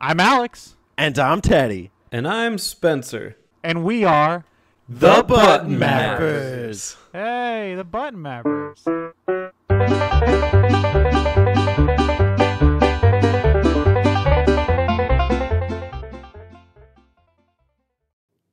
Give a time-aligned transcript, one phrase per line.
[0.00, 1.90] I'm Alex, And I'm Teddy.
[2.12, 3.36] And I'm Spencer.
[3.62, 4.44] and we are
[4.88, 6.96] The Button Mappers.
[7.12, 8.86] Hey, the Button Mappers.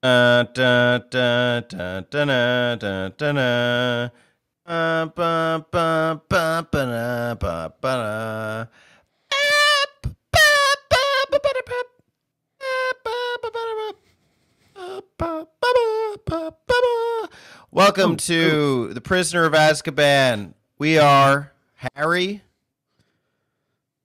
[0.04, 4.10] Uh, da, da, da, da, da, da, da, da.
[4.66, 8.70] Uh, ba, ba, ba, ba, da, ba, ba.
[9.32, 9.38] Ba,
[10.04, 11.00] ba, ba,
[11.32, 11.80] ba, ba, da, ba.
[12.60, 12.72] Ba,
[13.04, 13.88] ba, ba, ba, da, ba.
[14.78, 14.88] Ba,
[15.18, 15.72] ba, ba,
[16.28, 17.30] ba, ba, ba.
[17.72, 20.54] Welcome to The Prisoner of Azkaban.
[20.78, 21.52] We are
[21.96, 22.42] Harry.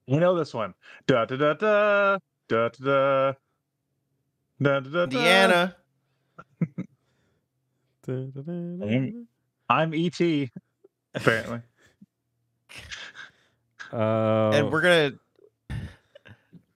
[0.05, 0.73] You know this one.
[1.07, 2.17] Da da da da
[2.49, 3.33] da da
[4.61, 5.05] da da da.
[5.05, 5.07] da.
[5.07, 5.75] Deanna.
[8.07, 9.27] I'm-
[9.69, 10.49] I'm ET.
[11.15, 11.61] Apparently.
[13.93, 15.11] Uh, And we're gonna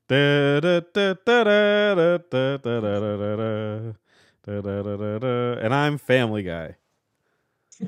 [0.08, 3.94] da- da- da- da- da- da- da- da- da- da-
[4.48, 5.20] da- da.
[5.20, 6.76] Da- and I'm Family Guy.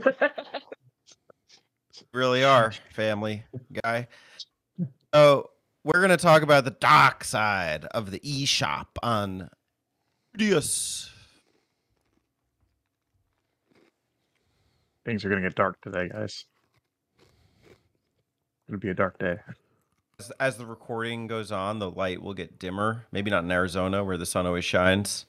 [2.14, 3.44] really are family
[3.84, 4.08] guy.
[5.14, 5.50] So
[5.84, 9.50] we're gonna talk about the dark side of the eShop on
[10.38, 11.10] DS.
[15.06, 16.46] Things are gonna get dark today, guys.
[18.68, 19.38] It'll be a dark day.
[20.20, 23.06] As, as the recording goes on, the light will get dimmer.
[23.12, 25.26] Maybe not in Arizona where the sun always shines.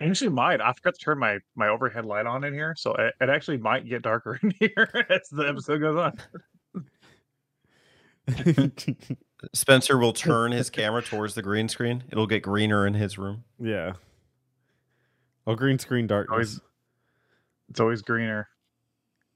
[0.00, 0.60] It actually might.
[0.60, 3.58] I forgot to turn my my overhead light on in here, so it, it actually
[3.58, 5.50] might get darker in here as the mm.
[5.50, 6.18] episode goes on.
[9.52, 12.04] Spencer will turn his camera towards the green screen.
[12.10, 13.44] It'll get greener in his room.
[13.60, 13.92] yeah.
[15.46, 16.32] Oh, green screen darkness.
[16.32, 16.60] Always,
[17.68, 18.48] it's always greener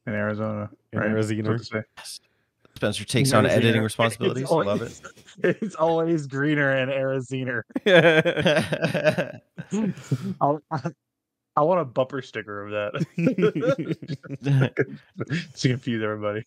[0.07, 0.71] in Arizona.
[0.91, 1.15] In right?
[1.15, 1.85] That's Arizona.
[2.83, 3.03] What they say.
[3.03, 3.63] Spencer takes on Arizona.
[3.65, 4.45] editing It's responsibilities.
[4.45, 5.01] always- Love it.
[5.63, 7.63] It's always greener and Arizona.
[10.41, 10.61] I'll,
[11.57, 12.93] I want a bumper sticker of that
[15.57, 16.45] to confuse everybody.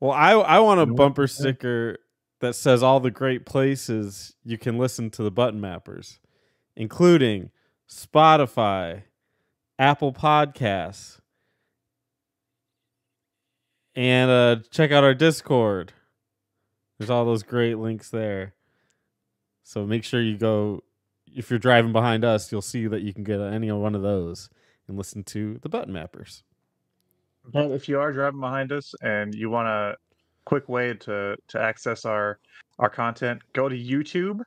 [0.00, 0.96] well, I I want a You know what?
[0.96, 1.98] bumper sticker
[2.40, 6.18] that says all the great places you can listen to the Button Mappers,
[6.76, 7.50] including
[7.90, 9.02] Spotify,
[9.78, 11.18] Apple Podcasts,
[13.98, 15.92] and uh, check out our Discord.
[16.98, 18.54] There's all those great links there.
[19.64, 20.84] So make sure you go.
[21.26, 24.50] If you're driving behind us, you'll see that you can get any one of those
[24.86, 26.42] and listen to the Button Mappers.
[27.52, 29.96] Well, if you are driving behind us and you want a
[30.44, 32.38] quick way to to access our
[32.78, 34.42] our content, go to YouTube.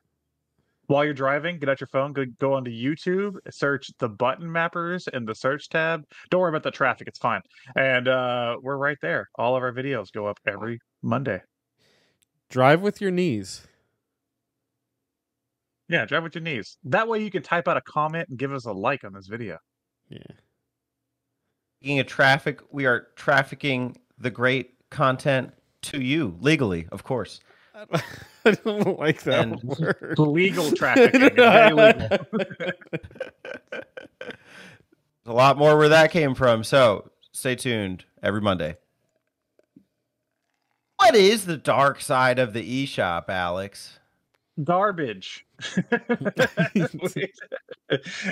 [0.91, 5.07] While you're driving, get out your phone, go, go onto YouTube, search the button mappers
[5.07, 6.03] in the search tab.
[6.29, 7.39] Don't worry about the traffic, it's fine.
[7.77, 9.29] And uh, we're right there.
[9.35, 11.39] All of our videos go up every Monday.
[12.49, 13.65] Drive with your knees.
[15.87, 16.75] Yeah, drive with your knees.
[16.83, 19.27] That way you can type out a comment and give us a like on this
[19.27, 19.59] video.
[20.09, 20.19] Yeah.
[21.79, 25.53] Speaking of traffic, we are trafficking the great content
[25.83, 27.39] to you legally, of course.
[28.45, 30.15] I don't like that And- word.
[30.17, 31.21] Legal trafficking.
[31.21, 31.75] legal.
[31.75, 32.17] There's
[35.25, 36.63] a lot more where that came from.
[36.63, 38.77] So stay tuned every Monday.
[40.97, 43.97] What is the dark side of the eShop, Alex?
[44.63, 45.45] garbage.
[46.75, 47.27] we,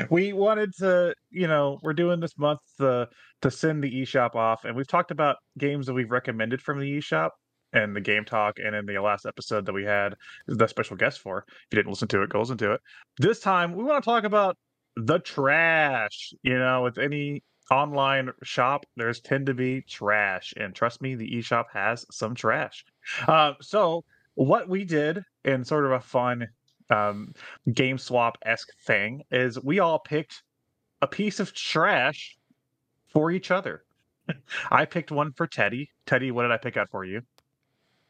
[0.09, 3.07] we wanted to, you know, we're doing this month to
[3.41, 6.97] to send the eShop off, and we've talked about games that we've recommended from the
[6.99, 7.29] eShop
[7.73, 10.15] and the game talk, and in the last episode that we had
[10.47, 11.45] the special guest for.
[11.47, 12.81] If you didn't listen to it, go listen to it.
[13.17, 14.57] This time we want to talk about
[14.95, 16.33] the trash.
[16.43, 21.29] You know, with any online shop, there's tend to be trash, and trust me, the
[21.37, 22.85] eShop has some trash.
[23.27, 24.03] Uh, so
[24.35, 26.47] what we did in sort of a fun
[26.89, 27.33] um,
[27.73, 30.43] game swap esque thing is we all picked
[31.01, 32.37] a piece of trash
[33.11, 33.83] for each other.
[34.71, 35.89] I picked one for Teddy.
[36.05, 37.21] Teddy, what did I pick out for you?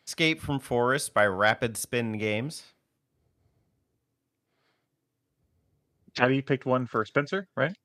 [0.09, 2.63] Escape from Forest by Rapid Spin Games.
[6.15, 7.75] Teddy picked one for Spencer, right?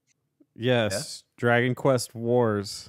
[0.57, 2.89] Yes, Dragon Quest Wars.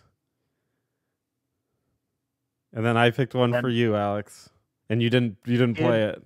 [2.72, 4.50] And then I picked one And- for you, Alex.
[4.90, 6.24] And you didn't you didn't play it.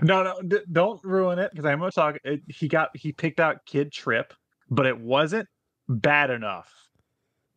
[0.00, 2.16] No, no, d- don't ruin it because I'm gonna talk.
[2.24, 4.32] It, he got he picked out Kid Trip,
[4.70, 5.48] but it wasn't
[5.86, 6.72] bad enough.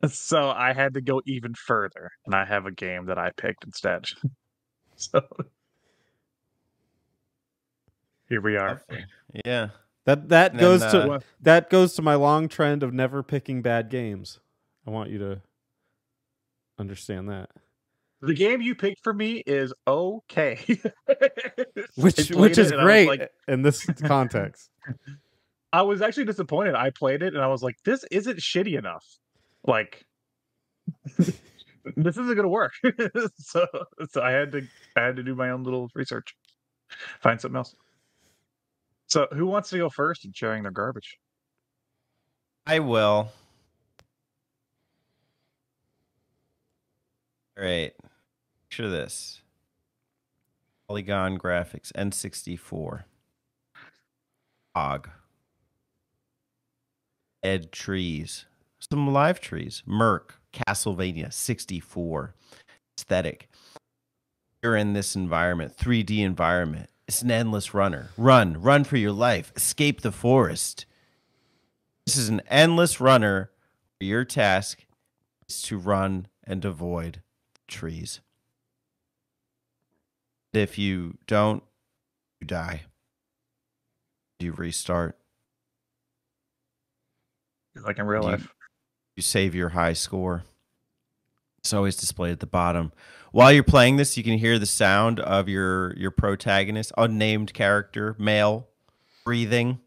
[0.06, 3.64] So I had to go even further, and I have a game that I picked
[3.64, 4.04] instead.
[5.00, 5.20] so
[8.28, 8.82] here we are.
[9.44, 9.68] Yeah.
[10.06, 13.22] That that And goes then, to uh, that goes to my long trend of never
[13.22, 14.40] picking bad games.
[14.86, 15.42] I want you to
[16.78, 17.50] understand that.
[18.22, 20.58] The game you picked for me is okay.
[21.96, 24.70] which played which it is and I was great like- in this context.
[25.72, 26.74] I was actually disappointed.
[26.74, 29.06] I played it and I was like, this isn't shitty enough.
[29.64, 30.04] Like
[31.96, 32.72] this isn't gonna work.
[33.36, 33.66] so
[34.10, 34.66] so I had to
[34.96, 36.36] I had to do my own little research.
[37.20, 37.74] Find something else.
[39.08, 41.18] So who wants to go first in sharing their garbage?
[42.66, 43.32] I will.
[47.58, 47.92] All right.
[48.68, 49.42] Picture this.
[50.88, 53.04] Polygon graphics, N64.
[54.74, 55.10] Og.
[57.42, 58.46] Ed trees.
[58.90, 59.82] Some live trees.
[59.86, 60.39] Merc.
[60.52, 62.34] Castlevania 64.
[62.98, 63.48] Aesthetic.
[64.62, 66.90] You're in this environment, 3D environment.
[67.08, 68.10] It's an endless runner.
[68.16, 69.52] Run, run for your life.
[69.56, 70.86] Escape the forest.
[72.06, 73.50] This is an endless runner.
[73.98, 74.84] Your task
[75.48, 77.22] is to run and avoid
[77.68, 78.20] trees.
[80.52, 81.62] If you don't,
[82.40, 82.82] you die.
[84.40, 85.16] You restart.
[87.74, 88.52] Like in real life.
[89.20, 90.44] You save your high score.
[91.58, 92.90] It's always displayed at the bottom.
[93.32, 98.16] While you're playing this, you can hear the sound of your your protagonist, unnamed character,
[98.18, 98.68] male,
[99.22, 99.80] breathing.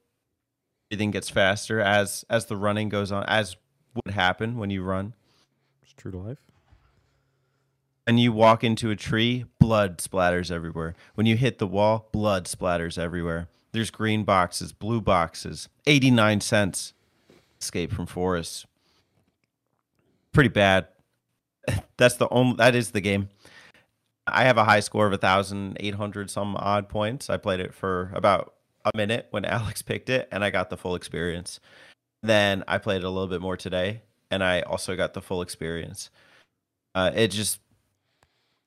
[0.88, 3.56] Breathing gets faster as as the running goes on, as
[3.96, 5.16] would happen when you run.
[5.82, 6.38] It's true to life.
[8.06, 10.94] and you walk into a tree, blood splatters everywhere.
[11.16, 13.48] When you hit the wall, blood splatters everywhere.
[13.72, 16.94] There's green boxes, blue boxes, 89 cents.
[17.60, 18.68] Escape from forest.
[20.34, 20.88] Pretty bad.
[21.98, 23.30] That's the only that is the game.
[24.26, 27.30] I have a high score of 1800 some odd points.
[27.30, 28.54] I played it for about
[28.86, 31.60] a minute when Alex picked it and I got the full experience.
[32.22, 34.02] Then I played it a little bit more today
[34.32, 36.10] and I also got the full experience.
[36.96, 37.60] Uh, it just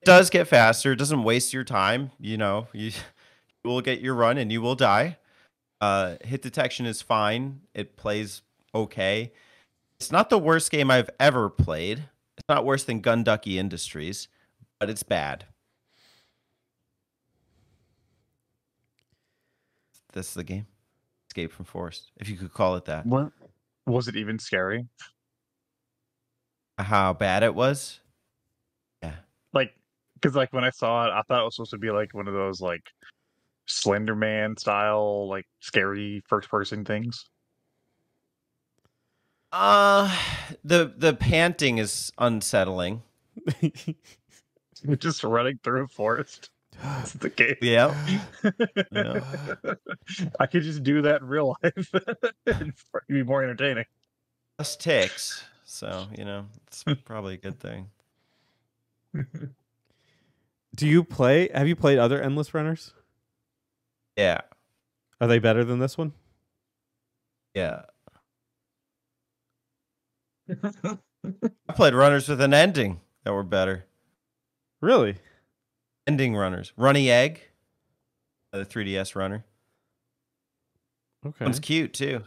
[0.05, 0.93] does get faster.
[0.93, 2.11] It doesn't waste your time.
[2.21, 2.93] You know, you,
[3.65, 5.17] you will get your run and you will die.
[5.81, 7.61] Uh, hit detection is fine.
[7.75, 8.43] It plays
[8.75, 9.33] okay.
[9.99, 12.05] It's not the worst game I've ever played.
[12.37, 14.29] It's not worse than Gun Ducky Industries,
[14.79, 15.47] but it's bad.
[20.13, 20.67] That's the game.
[21.31, 23.07] Escape from Forest, if you could call it that.
[23.07, 23.33] What
[23.87, 24.87] was it even scary?
[26.79, 28.01] How bad it was?
[29.03, 29.17] Yeah.
[29.53, 29.75] Like
[30.15, 32.29] because like when I saw it, I thought it was supposed to be like one
[32.29, 32.83] of those like
[33.67, 37.27] Slender Man style, like scary first person things.
[39.59, 40.15] Uh
[40.65, 43.03] the the panting is unsettling.
[44.83, 46.51] You're Just running through a forest.
[46.83, 47.57] That's the game.
[47.63, 47.95] Yeah.
[48.93, 49.21] Yeah.
[50.39, 51.91] I could just do that in real life.
[52.47, 52.75] It'd
[53.09, 53.87] be more entertaining.
[54.59, 55.43] Plus ticks.
[55.65, 57.89] So, you know, it's probably a good thing.
[60.75, 61.49] Do you play?
[61.55, 62.93] Have you played other endless runners?
[64.17, 64.43] Yeah.
[65.21, 66.13] Are they better than this one?
[67.55, 67.83] Yeah.
[70.49, 73.87] I played runners with an ending that were better.
[74.81, 75.17] Really?
[76.07, 76.73] Ending runners.
[76.77, 77.41] Runny Egg.
[78.53, 79.45] The 3DS runner.
[81.27, 81.45] Okay.
[81.45, 82.23] One's cute too.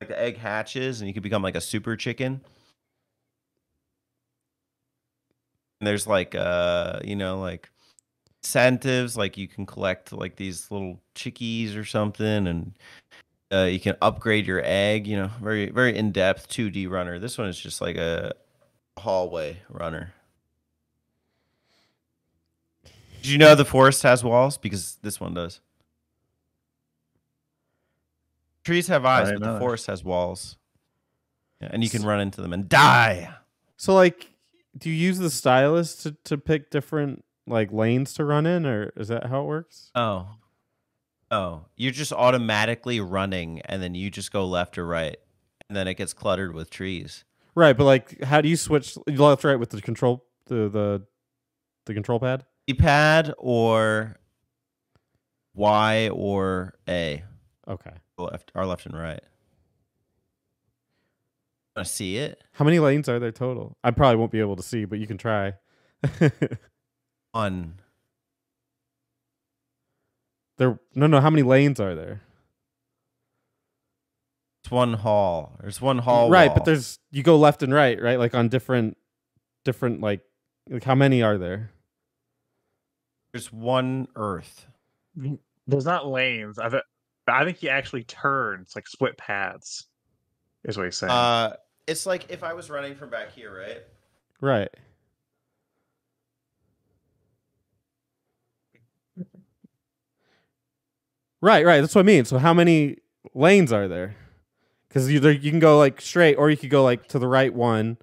[0.00, 2.40] Like the egg hatches and you can become like a super chicken.
[5.80, 7.70] And there's like uh, you know, like
[8.42, 12.72] incentives, like you can collect like these little chickies or something and
[13.52, 17.18] uh, you can upgrade your egg, you know, very very in-depth 2D runner.
[17.18, 18.32] This one is just like a
[18.98, 20.14] hallway runner.
[23.22, 24.56] Did you know the forest has walls?
[24.56, 25.60] Because this one does.
[28.64, 30.56] Trees have eyes, but the forest has walls.
[31.60, 33.34] Yeah, and you can run into them and die.
[33.76, 34.30] So like,
[34.76, 38.92] do you use the stylus to to pick different like lanes to run in, or
[38.96, 39.90] is that how it works?
[39.94, 40.28] Oh.
[41.30, 41.64] Oh.
[41.76, 45.16] You're just automatically running and then you just go left or right.
[45.68, 47.24] And then it gets cluttered with trees.
[47.54, 51.02] Right, but like, how do you switch left right with the control the the
[51.86, 52.44] the control pad?
[52.66, 54.16] D-pad or
[55.54, 57.24] Y or A.
[57.66, 57.90] Okay.
[58.18, 59.20] Left or left and right.
[61.76, 62.42] I see it?
[62.52, 63.76] How many lanes are there total?
[63.82, 65.54] I probably won't be able to see, but you can try.
[67.34, 67.74] On
[70.60, 71.20] there, no, no.
[71.20, 72.20] How many lanes are there?
[74.62, 75.56] it's one hall.
[75.60, 76.28] There's one hall.
[76.28, 76.56] right, wall.
[76.56, 78.18] but there's you go left and right, right?
[78.18, 78.98] Like on different,
[79.64, 80.20] different like,
[80.68, 81.70] like how many are there?
[83.32, 84.66] there's one earth.
[85.66, 86.58] There's not lanes.
[86.58, 86.82] I th-
[87.26, 89.86] I think he actually turns like split paths.
[90.64, 91.10] Is what he's saying.
[91.10, 91.54] Uh
[91.86, 93.82] it's like if I was running from back here, right?
[94.40, 94.68] Right.
[101.40, 101.80] Right, right.
[101.80, 102.24] That's what I mean.
[102.24, 102.96] So how many
[103.34, 104.16] lanes are there?
[104.88, 107.28] Because you there- you can go like straight, or you could go like to the
[107.28, 107.96] right one,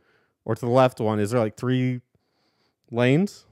[0.45, 1.19] or to the left one.
[1.19, 2.01] Is there like three
[2.91, 3.45] lanes?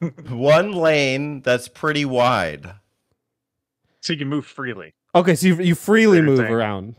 [0.28, 2.72] One lane that's pretty wide.
[4.00, 4.92] So you can move freely.
[5.14, 6.52] Okay, so you you freely Weird move thing.
[6.52, 6.96] around.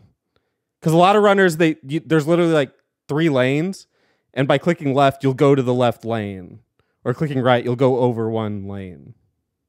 [0.79, 2.71] Because a lot of runners, they you, there's literally like
[3.07, 3.87] three lanes,
[4.33, 6.59] and by clicking left, you'll go to the left lane,
[7.05, 9.13] or clicking right, you'll go over one lane.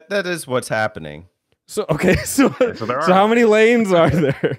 [0.08, 1.26] That is what's happening.
[1.66, 4.58] So okay, so so there so are how many lanes are there?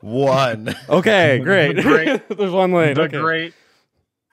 [0.00, 0.74] One.
[0.88, 1.76] Okay, great.
[1.76, 2.28] Great.
[2.28, 2.94] there's one lane.
[2.94, 3.18] the okay.
[3.20, 3.54] great,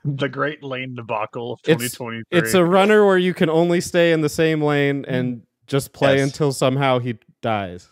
[0.04, 2.40] the great lane debacle of It's- 2023.
[2.40, 5.42] It's a runner where you can only stay in the same lane and mm.
[5.68, 6.30] just play Yes.
[6.30, 7.90] until somehow he dies.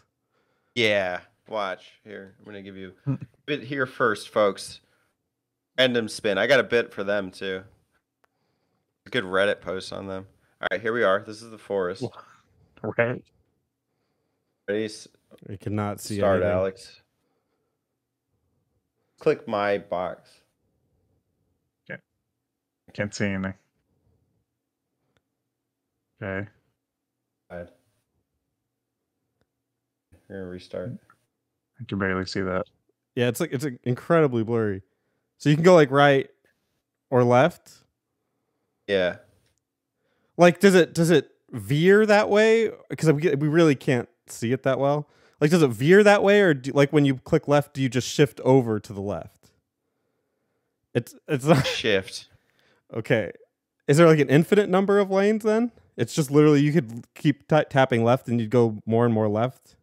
[0.75, 1.19] Yeah.
[1.47, 1.85] Watch.
[2.03, 2.35] Here.
[2.39, 4.81] I'm gonna give you a bit here first, folks.
[5.77, 6.37] Random spin.
[6.37, 7.63] I got a bit for them too.
[9.07, 10.27] A good Reddit post on them.
[10.61, 11.23] Alright, here we are.
[11.25, 12.03] This is the forest.
[12.83, 13.23] right.
[14.67, 14.83] Ready?
[14.85, 15.07] S-
[15.49, 16.51] I cannot see Start, anything.
[16.51, 17.01] Alex.
[19.17, 20.29] Click my box.
[21.89, 22.01] Okay.
[22.89, 23.53] I can't see anything.
[26.21, 26.49] Okay.
[27.49, 27.71] Bad.
[30.27, 30.91] We're gonna restart.
[31.79, 32.65] I can barely see that.
[33.15, 34.81] Yeah, it's like it's incredibly blurry.
[35.37, 36.29] So you can go like right
[37.09, 37.71] or left.
[38.87, 39.17] Yeah.
[40.37, 42.71] Like, does it does it veer that way?
[42.89, 45.09] Because we we really can't see it that well.
[45.39, 47.89] Like, does it veer that way, or do, like when you click left, do you
[47.89, 49.51] just shift over to the left?
[50.93, 52.27] It's it's not Shift.
[52.93, 53.31] okay.
[53.87, 55.71] Is there like an infinite number of lanes then?
[55.95, 59.27] It's just literally you could keep ta tapping left and you'd go more and more
[59.27, 59.75] left.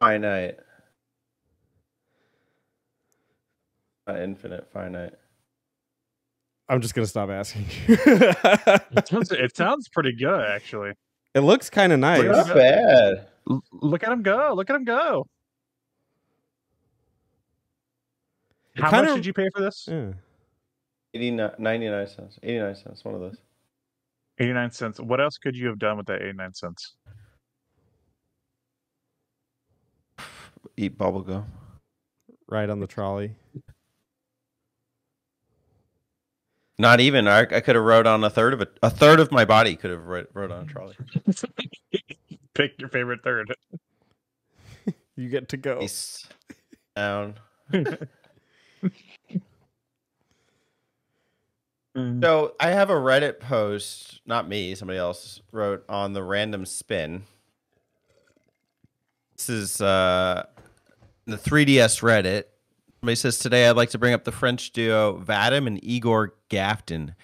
[0.00, 0.58] Finite.
[4.06, 5.14] Not infinite, finite.
[6.68, 7.66] I'm just gonna stop asking.
[7.88, 10.92] It sounds, it sounds pretty good, actually.
[11.34, 12.22] it looks kind of nice.
[12.22, 13.26] Look at Not bad.
[13.72, 14.52] Look at him go!
[14.56, 15.26] Look at him go!
[18.74, 19.86] It How kinda- much did you pay for this?
[19.88, 20.12] Yeah.
[21.14, 22.38] 89, 99 cents.
[22.42, 23.04] 89 cents.
[23.04, 23.38] One of those.
[24.38, 25.00] 89 cents.
[25.00, 26.94] What else could you have done with that 89 cents?
[30.76, 31.46] Eat bubble gum.
[32.48, 33.34] Right on the trolley.
[36.78, 37.26] Not even.
[37.26, 38.78] I, I could have rode on a third of it.
[38.82, 40.94] A third of my body could have rode, rode on a trolley.
[42.54, 43.54] Pick your favorite third.
[45.18, 45.80] You get to go.
[45.80, 46.28] Face
[46.94, 47.36] down.
[51.96, 57.22] So I have a Reddit post, not me, somebody else wrote on the random spin.
[59.34, 60.44] This is uh,
[61.24, 62.44] the 3DS Reddit.
[63.00, 67.14] Somebody says today I'd like to bring up the French duo Vadim and Igor Gafton.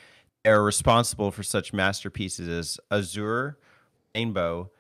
[0.45, 3.59] They are responsible for such masterpieces as Azure,
[4.15, 4.71] Rainbow,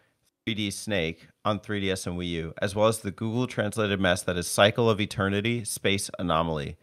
[0.46, 4.36] 3D Snake on 3DS and Wii U, as well as the Google translated mess that
[4.36, 6.76] is Cycle of Eternity, Space Anomaly,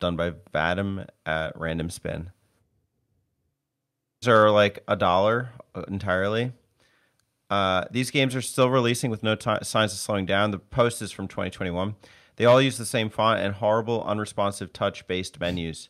[0.00, 2.30] done by Vadim at Random Spin.
[4.20, 6.52] These are like a dollar uh, entirely.
[7.50, 10.50] Uh, these games are still releasing with no ti signs of slowing down.
[10.50, 11.94] The post is from 2021.
[12.36, 15.88] They all use the same font and horrible, unresponsive touch-based menus.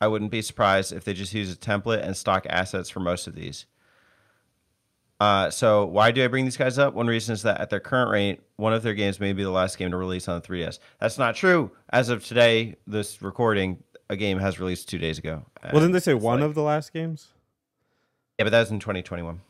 [0.00, 3.26] I wouldn't be surprised if they just use a template and stock assets for most
[3.26, 3.66] of these.
[5.20, 6.92] Uh, so why do I bring these guys up?
[6.94, 9.50] One reason is that at their current rate, one of their games may be the
[9.50, 10.78] last game to release on the 3DS.
[11.00, 11.70] That's not true.
[11.90, 15.44] As of today, this recording, a game has released two days ago.
[15.62, 17.28] Well, didn't they say one like- of the last games?
[18.38, 19.34] Yeah, but that was in 2021.
[19.36, 19.40] One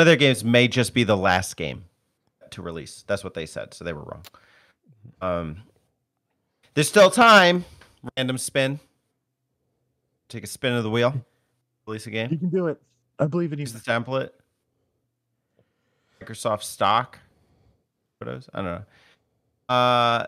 [0.00, 1.84] of their games may just be the last game
[2.50, 3.04] to release.
[3.06, 4.22] That's what they said, so they were wrong.
[5.20, 5.56] Um,
[6.74, 7.64] there's still time.
[8.16, 8.80] Random spin.
[10.28, 11.14] Take a spin of the wheel.
[11.86, 12.30] Release a game.
[12.30, 12.80] You can do it.
[13.18, 13.62] I believe in you.
[13.62, 14.30] Use the template.
[16.20, 17.18] Microsoft stock
[18.18, 18.48] photos.
[18.52, 19.74] I don't know.
[19.74, 20.26] Uh,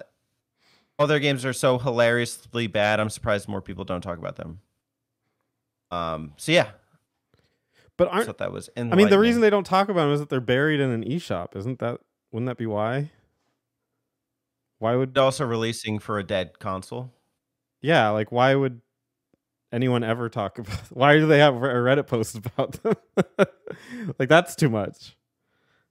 [0.98, 3.00] all their games are so hilariously bad.
[3.00, 4.60] I'm surprised more people don't talk about them.
[5.90, 6.32] Um.
[6.36, 6.70] So yeah,
[7.96, 8.68] But I aren't thought that was.
[8.76, 11.04] I mean the reason they don't talk about them is that they're buried in an
[11.04, 11.54] eShop.
[11.56, 12.00] Isn't that
[12.32, 13.10] wouldn't that be why?
[14.78, 17.12] Why would They're also releasing for a dead console.
[17.80, 18.80] yeah, like why would
[19.72, 22.94] anyone ever talk about why do they have a Reddit post about them?
[24.18, 25.16] like that's too much.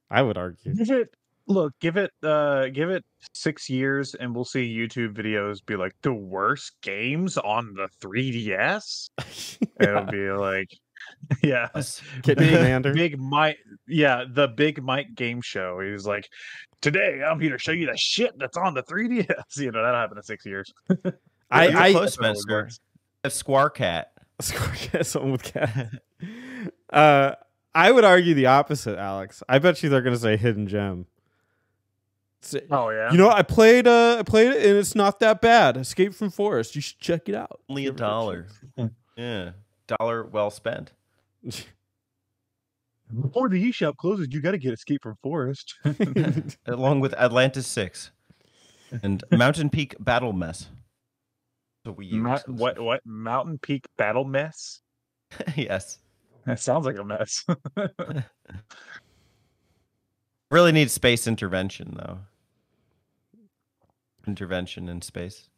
[0.10, 0.76] I would argue.
[0.76, 1.16] Give it
[1.48, 5.96] look, give it uh give it six years and we'll see YouTube videos be like
[6.02, 9.10] the worst games on the 3DS.
[9.80, 10.70] It'll be like
[11.44, 11.68] yeah.
[11.76, 12.02] Yes.
[12.24, 12.94] Big, Commander.
[12.94, 13.58] big Mike
[13.88, 15.80] yeah, the big Mike game show.
[15.80, 16.30] He's like,
[16.82, 19.28] Today I'm here to show you the shit that's on the 3DS.
[19.58, 20.72] You know, that happened in six years.
[21.50, 22.70] I, You're I close, Spencer.
[23.24, 24.06] Have Squarcat.
[24.42, 25.90] Sarcasm with cat.
[26.92, 27.36] uh,
[27.74, 29.42] I would argue the opposite, Alex.
[29.50, 31.06] I bet you they're gonna say hidden gem.
[32.42, 33.12] Say- Oh yeah.
[33.12, 33.88] You know, I played.
[33.88, 35.78] Uh, I played it, and it's not that bad.
[35.78, 36.76] Escape from Forest.
[36.76, 37.60] You should check it out.
[37.70, 38.48] Only a dollar.
[39.18, 39.52] Yeah,
[39.88, 40.92] dollar well spent.
[41.46, 41.66] Chance.
[43.22, 45.76] Before the eShop closes, you got to get Escape from Forest.
[46.66, 48.12] along with Atlantis Six
[49.04, 50.70] and Mountain Peak Battle Mess.
[51.86, 52.80] So we use Ma- what?
[52.80, 53.02] What?
[53.06, 54.82] Mountain Peak Battle Mess?
[55.56, 56.00] yes,
[56.48, 57.46] That sounds like a mess.
[60.50, 62.20] really need space intervention though.
[64.26, 65.50] Intervention in space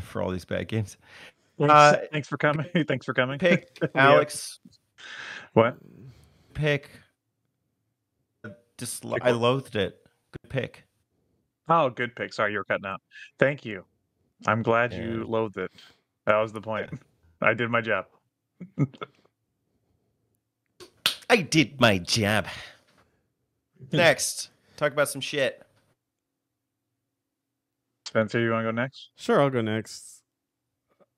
[0.00, 0.96] for all these bad games.
[1.58, 2.66] Thanks, Uh, thanks for coming.
[2.88, 3.38] Thanks for coming.
[3.38, 4.58] Pick Alex.
[5.52, 5.76] What?
[6.54, 6.90] Pick.
[8.78, 9.98] Just Pick I loathed it.
[10.42, 10.84] Good pick.
[11.68, 12.32] Oh, good pick.
[12.32, 13.00] Sorry, you were cutting out.
[13.38, 13.84] Thank you.
[14.46, 15.70] I'm glad you loathed it.
[16.26, 16.90] That was the point.
[17.42, 18.06] I did my job.
[21.28, 22.46] I did my job.
[23.92, 25.62] Next, talk about some shit.
[28.06, 29.10] Spencer, you want to go next?
[29.16, 30.17] Sure, I'll go next.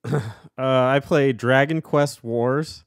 [0.12, 0.20] uh,
[0.58, 2.84] I play Dragon Quest Wars.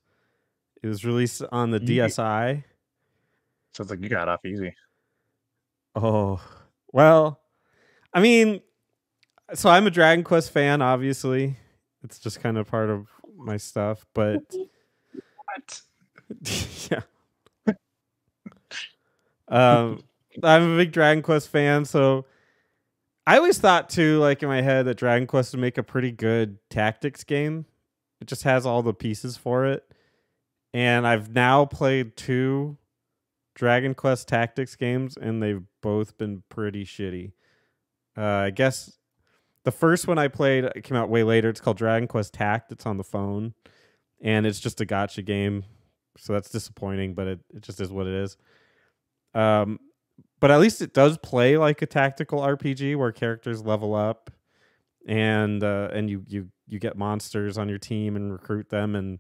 [0.82, 2.64] It was released on the Ye- DSi.
[3.74, 4.74] Sounds like you got off easy.
[5.96, 6.42] Oh,
[6.92, 7.40] well,
[8.14, 8.62] I mean,
[9.54, 11.58] so I'm a Dragon Quest fan, obviously.
[12.04, 14.42] It's just kind of part of my stuff, but
[15.46, 15.82] What?
[16.92, 17.02] yeah.
[19.48, 20.04] Um,
[20.42, 22.26] I'm a big Dragon Quest fan, so
[23.26, 26.12] I always thought too, like in my head, that Dragon Quest would make a pretty
[26.12, 27.66] good tactics game.
[28.20, 29.84] It just has all the pieces for it,
[30.74, 32.78] and I've now played two
[33.56, 37.34] Dragon Quest tactics games, and they've both been pretty shitty.
[38.18, 38.98] Uh, I guess
[39.64, 41.50] the first one I played came out way later.
[41.50, 42.72] It's called Dragon Quest Tact.
[42.72, 43.54] It's on the phone,
[44.22, 45.64] and it's just a gacha game,
[46.18, 47.14] so that's disappointing.
[47.14, 48.38] But it, it just is what it is.
[49.34, 49.80] Um,
[50.44, 54.30] but at least it does play like a tactical RPG where characters level up,
[55.08, 59.20] and uh, and you you you get monsters on your team and recruit them, and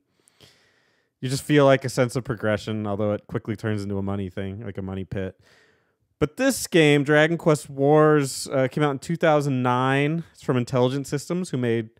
[1.22, 2.86] you just feel like a sense of progression.
[2.86, 5.40] Although it quickly turns into a money thing, like a money pit.
[6.20, 10.26] But this game, Dragon Quest Wars, uh, came out in 2009.
[10.34, 11.92] It's from Intelligent Systems, who made,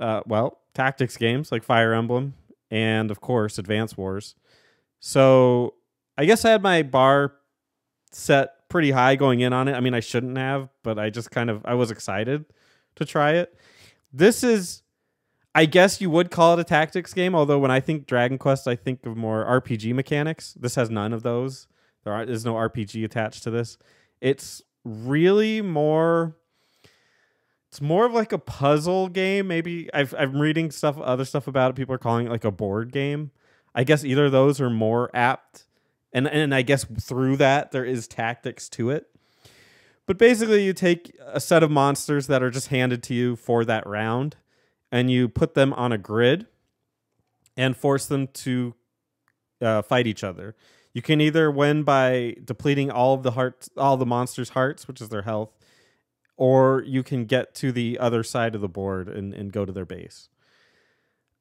[0.00, 2.34] uh, well, tactics games like Fire Emblem
[2.72, 4.34] and, of course, Advance Wars.
[4.98, 5.74] So
[6.18, 7.34] I guess I had my bar
[8.12, 9.74] set pretty high going in on it.
[9.74, 12.44] I mean, I shouldn't have, but I just kind of I was excited
[12.96, 13.54] to try it.
[14.12, 14.82] This is
[15.54, 18.66] I guess you would call it a tactics game, although when I think Dragon Quest,
[18.66, 20.54] I think of more RPG mechanics.
[20.54, 21.66] This has none of those.
[22.04, 23.78] There are, no RPG attached to this.
[24.20, 26.36] It's really more
[27.68, 29.48] it's more of like a puzzle game.
[29.48, 31.74] Maybe I've I'm reading stuff other stuff about it.
[31.74, 33.30] People are calling it like a board game.
[33.74, 35.64] I guess either of those are more apt.
[36.12, 39.08] And and I guess through that there is tactics to it.
[40.06, 43.64] But basically you take a set of monsters that are just handed to you for
[43.64, 44.36] that round
[44.90, 46.46] and you put them on a grid
[47.56, 48.74] and force them to
[49.60, 50.54] uh, fight each other.
[50.92, 55.00] You can either win by depleting all of the hearts, all the monsters' hearts, which
[55.00, 55.50] is their health,
[56.36, 59.72] or you can get to the other side of the board and, and go to
[59.72, 60.28] their base.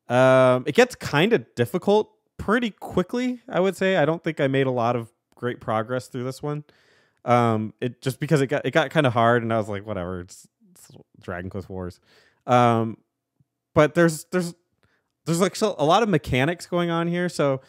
[0.08, 3.98] Um, it gets kind of difficult pretty quickly, I would say.
[3.98, 6.64] I don't think I made a lot of great progress through this one.
[7.24, 9.86] Um, it just because it got it got kind of hard, and I was like,
[9.86, 10.90] whatever, it's, it's
[11.22, 12.00] Dragon Quest Wars.
[12.48, 12.98] Um,
[13.76, 14.56] but there's there's
[15.26, 17.62] there's like so, a lot of mechanics going on here, so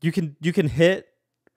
[0.00, 1.06] you can you can hit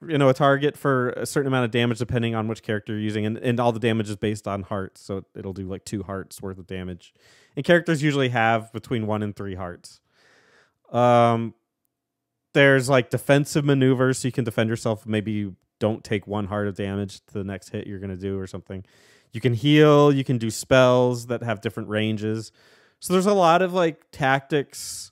[0.07, 3.01] you know a target for a certain amount of damage depending on which character you're
[3.01, 6.03] using and, and all the damage is based on hearts so it'll do like two
[6.03, 7.13] hearts worth of damage
[7.57, 9.99] and characters usually have between one and three hearts
[10.93, 11.53] um
[12.59, 16.67] there's like defensive maneuvers so you can defend yourself maybe you don't take one heart
[16.67, 18.83] of damage to the next hit you're going to do or something
[19.31, 22.51] you can heal you can do spells that have different ranges
[22.99, 25.11] so there's a lot of like tactics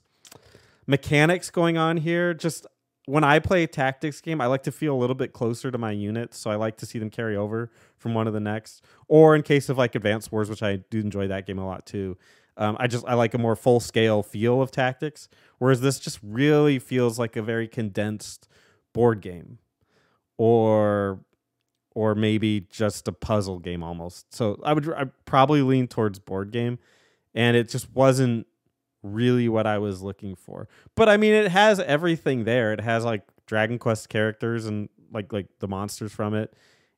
[0.86, 2.66] mechanics going on here just
[3.06, 5.78] when I play a tactics game, I like to feel a little bit closer to
[5.78, 8.84] my units, so I like to see them carry over from one to the next.
[9.08, 11.86] Or in case of like Advanced Wars, which I do enjoy that game a lot
[11.86, 12.18] too.
[12.58, 16.18] Um, I just I like a more full scale feel of tactics, whereas this just
[16.22, 18.48] really feels like a very condensed
[18.92, 19.58] board game,
[20.36, 21.20] or
[21.94, 24.34] or maybe just a puzzle game almost.
[24.34, 26.80] So I would I probably lean towards board game,
[27.32, 28.46] and it just wasn't
[29.04, 30.68] really what I was looking for.
[30.96, 32.72] But I mean, it has everything there.
[32.72, 36.54] It has like Dragon Quest characters and like like the monsters from it,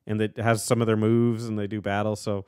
[0.07, 2.15] and it has some of their moves and they do battle.
[2.15, 2.45] So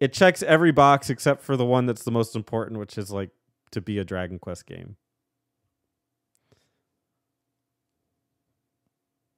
[0.00, 3.30] it checks every box except for the one that's the most important, which is like
[3.72, 4.96] to be a Dragon Quest game.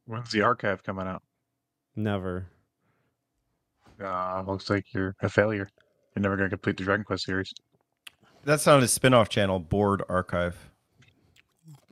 [0.06, 1.22] When's the archive coming out?
[1.96, 2.46] Never.
[4.02, 5.68] Uh, looks like you're a failure.
[6.14, 7.52] You're never going to complete the Dragon Quest series.
[8.44, 10.70] That's on his spin-off channel, Board Archive.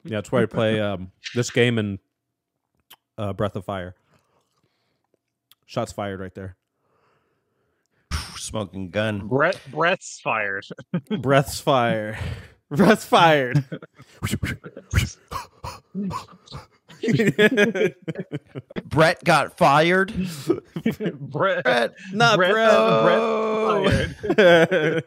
[0.04, 1.98] Yeah, it's where I play um, this game and
[3.16, 3.94] uh, Breath of Fire.
[5.66, 6.57] Shots fired right there.
[8.48, 9.28] Smoking gun.
[9.28, 10.64] Brett, Brett's fired.
[11.20, 12.18] Breath's fire.
[12.70, 13.62] Breath's fired.
[18.86, 20.14] Brett got fired.
[21.20, 21.94] Brett, Brett.
[22.14, 22.70] Not Brett- Brett.
[22.72, 23.84] Oh.
[23.84, 25.04] fired.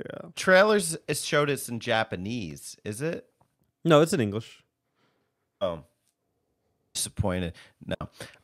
[0.00, 0.28] yeah.
[0.34, 2.78] Trailers it showed us in Japanese.
[2.86, 3.26] Is it?
[3.84, 4.64] No, it's in English.
[5.60, 5.84] Oh,
[6.94, 7.52] disappointed.
[7.84, 7.96] No.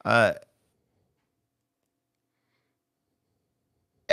[0.05, 0.35] Uh,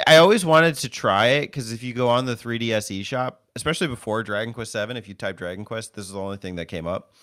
[0.06, 3.88] I always wanted to try it because if you go on the 3DS eShop, especially
[3.88, 6.66] before Dragon Quest Seven, if you type Dragon Quest, this is the only thing that
[6.68, 7.14] came up.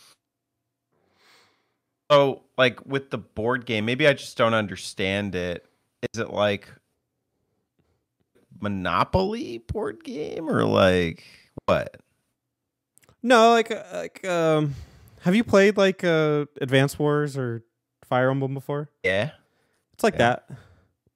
[2.10, 5.66] So, like with the board game, maybe I just don't understand it.
[6.12, 6.68] Is it like
[8.60, 11.24] Monopoly board game or like
[11.66, 11.96] what?
[13.22, 14.74] No, like uh, like um
[15.22, 17.64] have you played like uh Advance Wars or
[18.04, 18.90] Fire Emblem before?
[19.02, 19.30] Yeah.
[19.94, 20.18] It's like Yeah.
[20.18, 20.50] that.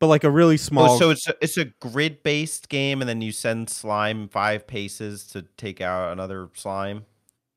[0.01, 3.09] But like a really small Oh, so it's a, it's a grid based game, and
[3.09, 7.05] then you send slime five paces to take out another slime.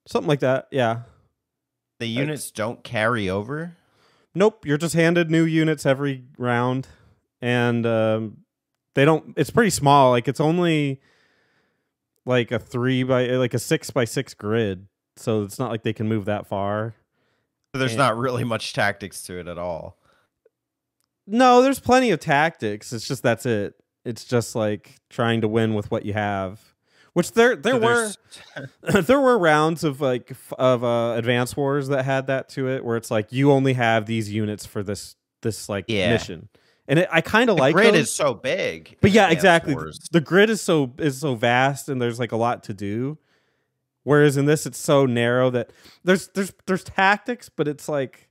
[0.07, 0.67] something like that.
[0.71, 1.01] Yeah.
[1.99, 3.75] The units don't carry over.
[4.33, 6.87] Nope, you're just handed new units every round
[7.41, 8.37] and um
[8.95, 10.09] they don't it's pretty small.
[10.11, 10.99] Like it's only
[12.25, 14.87] like a 3 by like a 6 by 6 grid.
[15.17, 16.95] So it's not like they can move that far.
[17.75, 17.97] So there's Yeah.
[17.99, 19.97] not really much tactics to it at all.
[21.31, 22.91] No, there's plenty of tactics.
[22.93, 23.75] It's just that's it.
[24.03, 26.59] It's just like trying to win with what you have.
[27.13, 28.13] Which there there So
[28.85, 32.83] were there were rounds of like of uh advance wars that had that to it
[32.85, 36.11] where it's like you only have these units for this this like Yeah.
[36.11, 36.49] mission.
[36.87, 38.01] And it, I kind of like grid those.
[38.09, 38.97] is so big.
[39.01, 39.73] But yeah, exactly.
[39.73, 39.99] Wars.
[40.11, 43.17] The grid is so is so vast and there's like a lot to do.
[44.03, 45.71] Whereas in this it's so narrow that
[46.03, 48.29] there's there's there's tactics, but it's like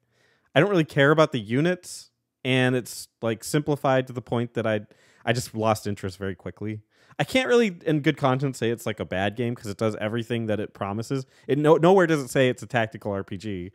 [0.54, 2.09] I don't really care about the units
[2.44, 4.80] and it's like simplified to the point that I
[5.24, 6.80] I just lost interest very quickly.
[7.18, 9.94] I can't really in good conscience say it's like a bad game because it does
[9.96, 11.26] everything that it promises.
[11.46, 13.72] It no nowhere does it say it's a tactical RPG.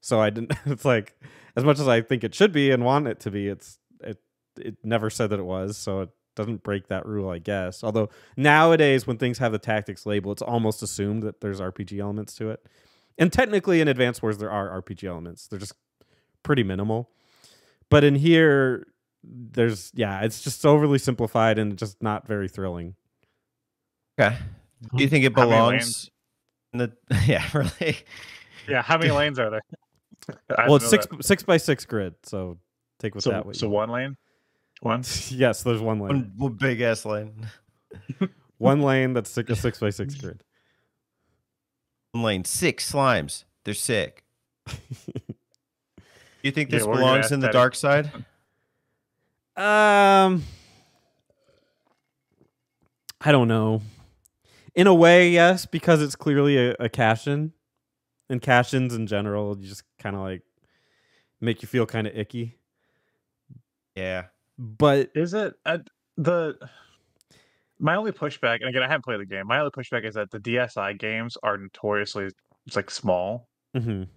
[0.00, 1.20] So I didn't it's like
[1.56, 4.18] as much as I think it should be and want it to be, it's it
[4.56, 7.82] it never said that it was, so it doesn't break that rule, I guess.
[7.82, 12.34] Although nowadays, when things have the tactics label, it's almost assumed that there's RPG elements
[12.36, 12.64] to it.
[13.18, 15.48] And technically, in Advance Wars, there are RPG elements.
[15.48, 15.74] They're just
[16.44, 17.10] pretty minimal.
[17.90, 18.86] But in here,
[19.24, 22.94] there's yeah, it's just overly simplified and just not very thrilling.
[24.18, 24.36] Okay.
[24.94, 26.10] Do you um, think it belongs
[26.72, 26.92] in the?
[27.26, 27.98] Yeah, really.
[28.68, 29.62] Yeah, how many lanes are there?
[30.66, 32.58] Well, it's know six six by six grid, so
[32.98, 33.16] take that.
[33.16, 33.46] with So, that.
[33.46, 34.14] What so one lane,
[34.80, 35.02] one.
[35.30, 36.08] yes, there's one lane.
[36.08, 37.46] One, one big ass lane.
[38.58, 40.42] One lane that's six, a six by six grid.
[42.12, 42.44] One lane.
[42.44, 43.44] Six slimes.
[43.64, 44.24] They're sick.
[46.42, 47.58] You think this what were you gonna belongs in the Daddy?
[47.58, 48.12] dark side?
[49.56, 50.44] Um,
[53.20, 53.82] I don't know.
[54.74, 57.52] In a way, yes, because it's clearly a, a cash in,
[58.30, 60.42] and cash ins in general, you just kind of like
[61.40, 62.56] make you feel kind of icky.
[63.96, 64.26] Yeah.
[64.56, 65.78] But Is it uh,
[66.16, 66.56] the?
[67.80, 69.46] My only pushback, and again, I haven't played the game.
[69.46, 72.28] My only pushback is that the DSi games are notoriously
[72.66, 74.08] it's like small, mhm.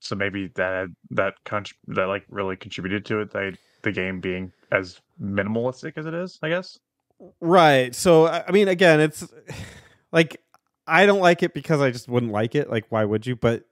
[0.00, 3.30] So maybe that that con- that like really contributed to it.
[3.32, 6.78] They, the game being as minimalistic as it is, I guess.
[7.40, 7.94] right.
[7.94, 9.26] So I mean, again, it's
[10.12, 10.40] like
[10.86, 12.68] I don't like it because I just wouldn't like it.
[12.70, 13.36] Like, why would you?
[13.36, 13.64] But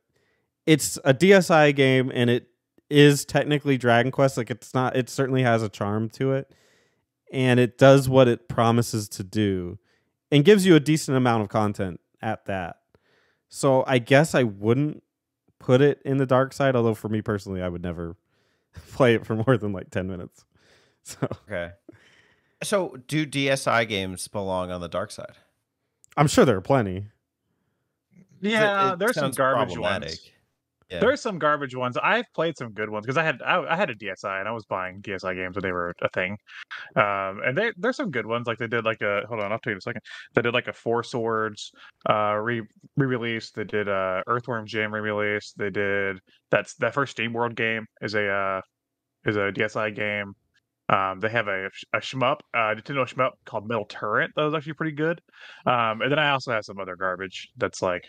[0.67, 2.49] it's a DSi game, and it
[2.91, 4.37] is technically Dragon Quest.
[4.37, 4.97] Like, it's not.
[4.97, 6.51] It certainly has a charm to it.
[7.33, 9.79] and it does what it promises to do
[10.31, 12.77] and gives you a decent amount of content at that.
[13.49, 15.03] So I guess I wouldn't
[15.59, 18.17] put it in the dark side, although for me personally, I would never
[18.93, 20.45] play it for more than like 10 minutes.
[21.05, 21.71] So Okay.
[22.63, 25.37] So, do DSi games belong on the dark side?
[26.19, 27.07] I'm sure there are plenty.
[28.41, 30.31] Yeah, it- it there's some garbage ones.
[30.91, 31.01] Yeah.
[31.01, 31.99] There's some garbage ones.
[32.03, 34.53] I've played some good ones because I had I, I had a DSi and I
[34.53, 36.39] was buying DSi games when they were a thing.
[36.97, 38.47] Um, and they there's some good ones.
[38.47, 40.03] Like they did like a hold on, I'll tell you in a second.
[40.35, 41.73] They did like a Four Swords
[42.09, 42.63] uh re
[42.97, 43.51] re-release.
[43.51, 45.53] They did uh Earthworm Jim re-release.
[45.57, 46.21] They did
[46.51, 48.61] that's that first SteamWorld game is a uh
[49.27, 50.35] is a DSi game.
[50.91, 54.73] Um, they have a, a shmup, uh, Nintendo shmup called Metal Torrent that was actually
[54.73, 55.21] pretty good.
[55.67, 58.05] Um, and then I also have some other garbage that's like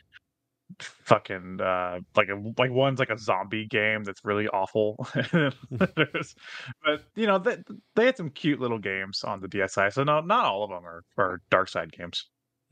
[0.80, 5.08] fucking uh like a like one's like a zombie game that's really awful.
[5.72, 7.58] But you know they,
[7.96, 10.86] they had some cute little games on the dsi so no not all of them
[10.86, 12.26] are, are dark side games.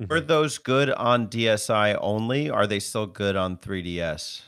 [0.10, 2.52] Were those good on DSi only?
[2.52, 4.44] Are they still good on 3DS?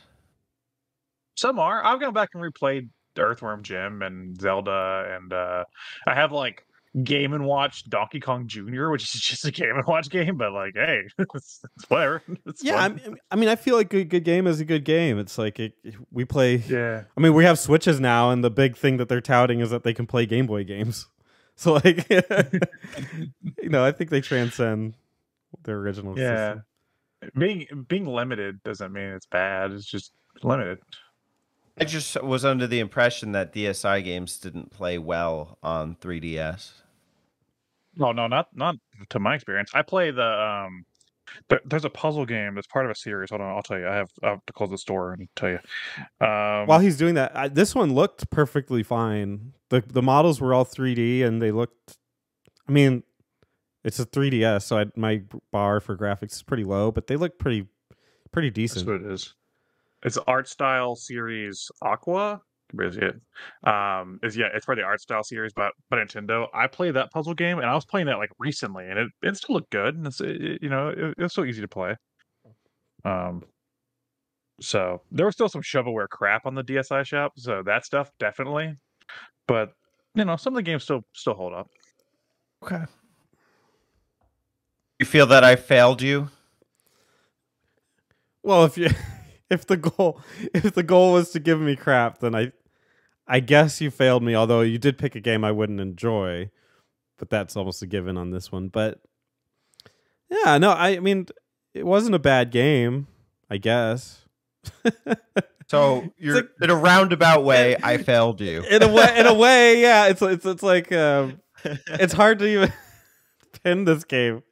[1.36, 1.84] some are.
[1.84, 5.64] I've gone back and replayed earthworm jim and zelda and uh
[6.06, 6.64] i have like
[7.04, 10.52] game and watch donkey kong jr which is just a game and watch game but
[10.52, 11.02] like hey
[11.34, 14.46] it's, it's whatever it's Yeah, I mean, I mean, I feel like a good game
[14.46, 15.18] is a good game.
[15.18, 15.74] It's like it,
[16.10, 16.56] we play.
[16.56, 19.70] yeah I mean, we have Switches now, and the big thing that they're touting is
[19.70, 21.06] that they can play Game Boy games.
[21.56, 24.94] So, like, you know, I think they transcend
[25.64, 26.18] their original.
[26.18, 26.54] Yeah.
[26.54, 26.64] system.
[27.38, 30.78] being being limited doesn't mean it's bad it's just limited
[31.80, 36.72] I just was under the impression that DSi games didn't play well on 3DS.
[37.96, 38.76] No, no, not not
[39.08, 39.70] to my experience.
[39.74, 40.84] I play the um.
[41.48, 43.30] There, there's a puzzle game that's part of a series.
[43.30, 43.86] Hold on, I'll tell you.
[43.86, 45.58] I have, I have to close the store and tell you.
[46.20, 49.52] Um, While he's doing that, I, this one looked perfectly fine.
[49.68, 51.96] the The models were all 3D, and they looked.
[52.68, 53.04] I mean,
[53.84, 57.38] it's a 3DS, so I, my bar for graphics is pretty low, but they look
[57.38, 57.66] pretty,
[58.32, 58.86] pretty decent.
[58.86, 59.34] that's what it is.
[60.02, 62.40] It's art style series Aquia.
[62.72, 63.16] Where is it?
[63.68, 66.46] Um, is yeah, it's for the art style series, but but Nintendo.
[66.54, 69.36] I played that puzzle game, and I was playing that like recently, and it, it
[69.36, 71.96] still looked good, and it's it, you know it, it's so easy to play.
[73.04, 73.44] Um,
[74.60, 78.76] so there was still some shovelware crap on the DSi shop, so that stuff definitely,
[79.48, 79.72] but
[80.14, 81.68] you know some of the games still still hold up.
[82.62, 82.84] Okay.
[85.00, 86.28] You feel that I failed you?
[88.42, 88.90] Well, if you
[89.50, 90.20] if the goal
[90.54, 92.52] if the goal was to give me crap, then I
[93.26, 94.34] I guess you failed me.
[94.34, 96.50] Although you did pick a game I wouldn't enjoy,
[97.18, 98.68] but that's almost a given on this one.
[98.68, 99.00] But
[100.30, 101.26] yeah, no, I, mean
[101.74, 103.06] it wasn't a bad game.
[103.50, 104.24] I guess.
[105.66, 108.62] So you're like- in a roundabout way, I failed you.
[108.62, 110.06] in a way, in a way, yeah.
[110.06, 112.72] It's it's it's like um, it's hard to even
[113.64, 114.42] pin this game,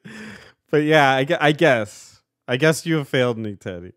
[0.69, 3.93] but yeah, I, I guess I guess you have failed me, Teddy.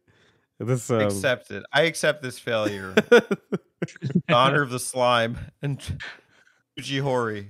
[0.63, 1.65] This um, accept it.
[1.73, 2.95] I accept this failure.
[4.33, 5.79] Honor of the slime and
[6.79, 7.49] Yuji Horii.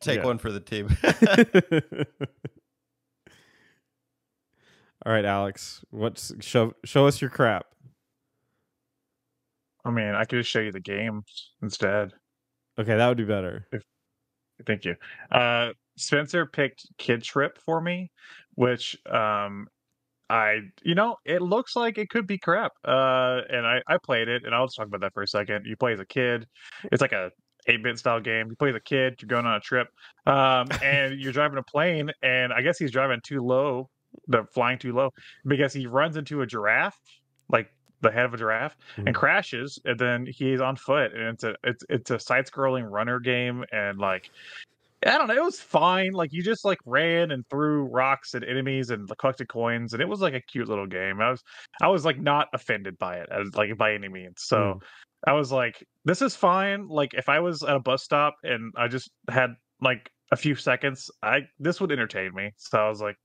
[0.00, 0.24] Take Yeah.
[0.26, 0.88] one for the team.
[5.06, 5.82] All right, Alex.
[5.90, 7.66] What's show show us your crap.
[9.84, 12.12] I mean, I could just show you the games instead.
[12.78, 13.66] Okay, that would be better.
[14.66, 14.94] Thank you.
[15.30, 18.10] Uh, Spencer picked Kid Trip for me,
[18.54, 19.68] which um,
[20.30, 22.72] I, you know, it looks like it could be crap.
[22.84, 25.66] Uh, and I, I played it, and I'll just talk about that for a second.
[25.66, 26.46] You play as a kid.
[26.84, 27.32] It's like a
[27.68, 28.48] 8-bit style game.
[28.48, 29.16] You play as a kid.
[29.20, 29.88] You're going on a trip,
[30.26, 33.90] um, and you're driving a plane, and I guess he's driving too low,
[34.28, 35.10] the flying too low,
[35.46, 36.98] because he runs into a giraffe,
[37.48, 37.68] like
[38.00, 39.18] the head of a giraffe, and Mhm.
[39.18, 43.20] crashes, and then he's on foot, and it's a it's it's a side scrolling runner
[43.20, 44.30] game, and like
[45.06, 45.34] I don't know.
[45.34, 46.12] It was fine.
[46.12, 50.08] Like you just like ran and threw rocks at enemies and collected coins, and it
[50.08, 51.20] was like a cute little game.
[51.20, 51.42] I was
[51.80, 54.42] I was like not offended by it, as, like by any means.
[54.42, 55.30] So hmm.
[55.30, 56.86] I was like, this is fine.
[56.88, 60.54] Like if I was at a bus stop and I just had like a few
[60.54, 62.52] seconds, I this would entertain me.
[62.58, 63.16] So I was like,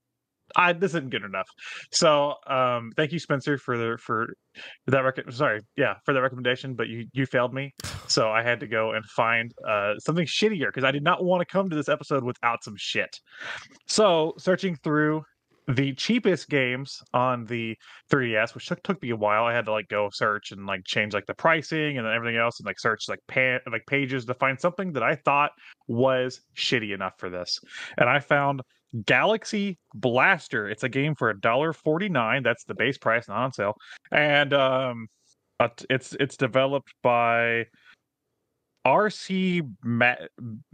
[0.55, 1.47] I this isn't good enough.
[1.91, 4.27] So um, thank you, Spencer, for the for
[4.88, 6.75] that rec- sorry, yeah, for that recommendation.
[6.75, 7.73] But you you failed me,
[8.08, 11.41] so I had to go and find uh, something shittier because I did not want
[11.41, 13.19] to come to this episode without some shit.
[13.88, 15.23] So searching through
[15.67, 17.75] the cheapest games on the
[18.12, 20.81] 3ds which took, took me a while i had to like go search and like
[20.86, 24.34] change like the pricing and everything else and like search like pa- like pages to
[24.36, 25.51] find something that i thought
[25.88, 27.60] was shitty enough for this
[27.97, 28.62] and i found
[29.06, 33.54] galaxy blaster it's a game for a dollar 49 that's the base price not on
[33.54, 33.76] sale
[34.12, 35.08] and um
[35.89, 37.65] it's it's developed by
[38.86, 40.15] rc Ma-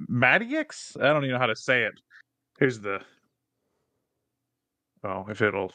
[0.09, 0.99] Madix?
[1.01, 1.93] i don't even know how to say it
[2.59, 3.01] here's the
[5.03, 5.73] Oh, if it'll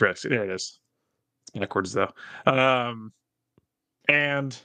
[0.00, 0.78] rest, there it is.
[1.54, 2.12] Backwards though.
[2.46, 3.12] Um,
[4.08, 4.56] and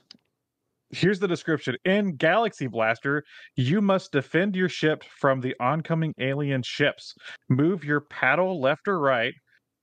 [0.92, 3.24] here's the description: In Galaxy Blaster,
[3.56, 7.14] you must defend your ship from the oncoming alien ships.
[7.50, 9.34] Move your paddle left or right,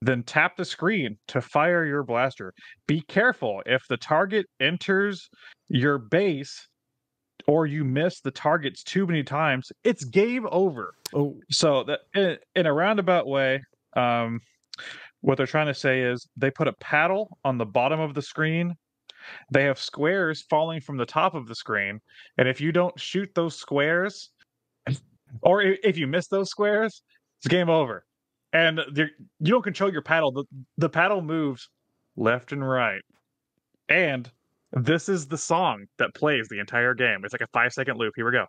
[0.01, 2.53] then tap the screen to fire your blaster.
[2.87, 5.29] Be careful if the target enters
[5.69, 6.69] your base
[7.47, 12.37] or you miss the targets too many times, it's game over Oh, so that in,
[12.55, 13.63] in a roundabout way
[13.97, 14.41] um
[15.23, 18.23] what they're trying to say is they put a paddle on the bottom of the
[18.23, 18.75] screen
[19.51, 22.01] they have squares falling from the top of the screen,
[22.37, 24.31] and if you don't shoot those squares,
[25.43, 27.03] or if you miss those squares,
[27.39, 28.05] it's game over.
[28.53, 30.33] And you're- you don't control your paddle.
[30.33, 30.45] The,
[30.79, 31.69] the paddle moves
[32.17, 33.03] left and right.
[33.89, 34.31] And
[34.73, 37.25] this is the song that plays the entire game.
[37.25, 38.15] It's like a five second loop.
[38.17, 38.47] Here we go.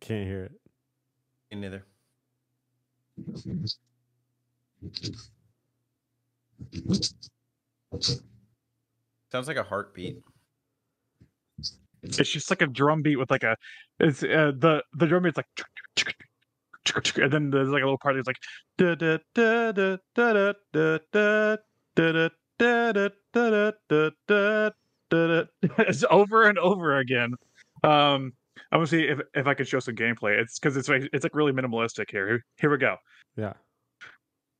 [0.00, 0.52] Can't hear it.
[1.50, 1.86] Me neither.
[9.32, 10.18] Sounds like a heartbeat.
[12.02, 13.56] It's just like a drum beat with like a
[13.98, 15.46] it's uh, the the drum beat's like
[17.16, 18.36] and then there's like a little part that's like
[18.76, 21.56] da da da da da da da da
[21.96, 24.70] da da da da da da
[25.10, 25.44] da da
[25.78, 27.34] it's over and over again.
[27.82, 28.32] Um
[28.70, 30.38] I'm gonna see if if I can show some gameplay.
[30.38, 32.26] It's because it's like- it's like really minimalistic here.
[32.28, 32.96] Here, here we go.
[33.36, 33.54] Yeah.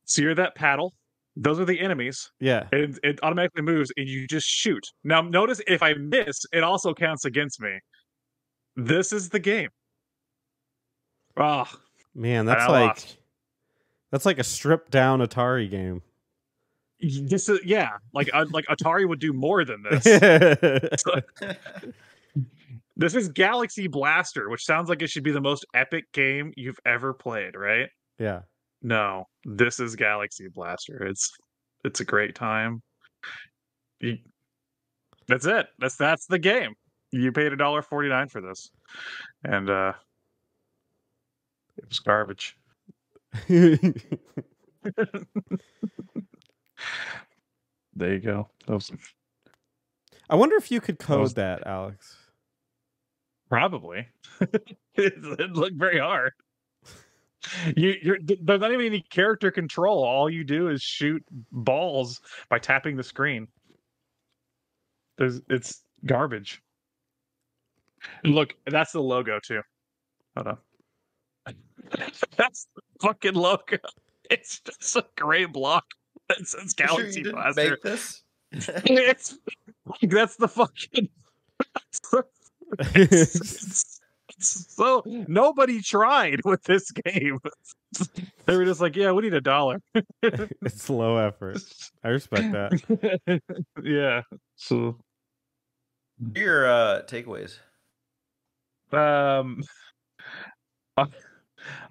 [0.05, 0.93] So you're that paddle.
[1.35, 2.31] Those are the enemies.
[2.39, 2.67] Yeah.
[2.71, 4.83] It, it automatically moves and you just shoot.
[5.03, 7.79] Now, notice if I miss, it also counts against me.
[8.77, 9.69] This is the game.
[11.37, 11.65] Oh,
[12.13, 13.17] Man, that's like lost.
[14.11, 16.01] that's like a stripped down Atari game.
[17.01, 17.89] this is yeah.
[18.13, 20.03] Like uh, like Atari would do more than this.
[22.95, 26.79] this is Galaxy Blaster, which sounds like it should be the most epic game you've
[26.85, 27.89] ever played, right?
[28.17, 28.41] yeah.
[28.81, 31.03] No, this is Galaxy Blaster.
[31.05, 31.31] It's
[31.83, 32.81] it's a great time.
[33.99, 34.17] You,
[35.27, 35.67] that's it.
[35.79, 36.73] That's that's the game.
[37.11, 38.69] You paid a dollar forty nine for this,
[39.43, 39.93] and uh
[41.77, 42.57] it was garbage.
[47.97, 48.49] There you go.
[48.67, 48.91] Those
[50.29, 52.17] I wonder if you could code was- that, Alex.
[53.49, 54.07] probably
[54.41, 56.33] it, it looked very hard.
[57.75, 60.03] You, you're there's not even any character control.
[60.03, 63.47] All you do is shoot balls by tapping the screen.
[65.17, 66.61] There's it's garbage.
[68.23, 69.61] Look, that's the logo too.
[70.35, 70.57] Hold on.
[72.37, 73.77] that's the fucking logo.
[74.31, 75.85] It's just a gray block
[76.29, 77.69] that says You sure Galaxy you didn't Blaster.
[77.71, 78.23] make this?
[78.85, 79.37] It's
[80.01, 81.09] that's the fucking.
[82.95, 83.94] it's-
[84.39, 87.39] so nobody tried with this game.
[88.45, 89.81] they were just like, "Yeah, we need a dollar."
[90.23, 91.57] it's low effort.
[92.03, 93.41] I respect that.
[93.83, 94.21] yeah.
[94.55, 94.97] So,
[96.35, 97.59] Your uh, takeaways.
[98.91, 99.63] um,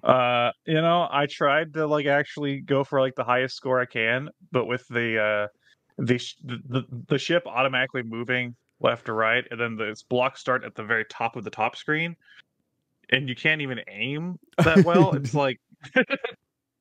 [0.03, 3.85] uh, you know, I tried to like actually go for like the highest score I
[3.85, 5.47] can, but with the uh,
[5.97, 10.39] the sh- the, the, the ship automatically moving left to right, and then the blocks
[10.39, 12.15] start at the very top of the top screen,
[13.09, 15.13] and you can't even aim that well.
[15.15, 15.59] it's like,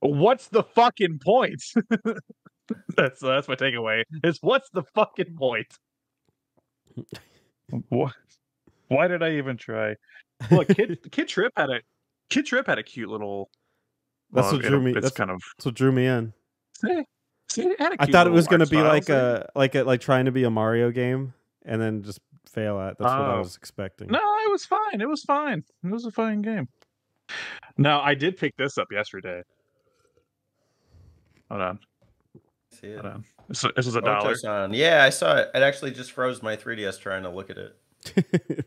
[0.00, 1.62] what's the fucking point?
[2.96, 4.02] that's that's my takeaway.
[4.22, 5.66] Is what's the fucking point?
[7.88, 8.12] What?
[8.88, 9.94] Why did I even try?
[10.50, 11.80] Look, Kid Kid Tripp had a
[12.30, 13.50] Kid Tripp had a cute little.
[14.32, 15.40] That's well, what it- drew me- that's- kind of.
[15.58, 16.32] That's what drew me in.
[17.50, 20.24] See, a I thought it was going to be like a like a like trying
[20.24, 22.98] to be a Mario game and then just fail at.
[22.98, 23.38] That's what I Oh.
[23.38, 24.08] was expecting.
[24.08, 25.00] No, it was fine.
[25.00, 25.64] It was fine.
[25.82, 26.68] It was a fine game.
[27.78, 29.42] No, I did pick this up yesterday.
[31.50, 31.78] Hold on.
[32.70, 33.00] See it.
[33.00, 33.24] Hold on.
[33.48, 34.34] This, this was a dollar.
[34.34, 34.74] Otosan.
[34.76, 35.50] Yeah, I saw it.
[35.54, 37.76] It actually just froze my 3DS trying to look at it.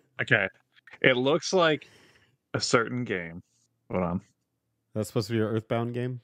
[0.22, 0.48] Okay.
[1.02, 1.88] It looks like
[2.56, 3.44] a certain game.
[3.92, 4.22] Hold on.
[4.96, 6.22] That's supposed to be your Earthbound game.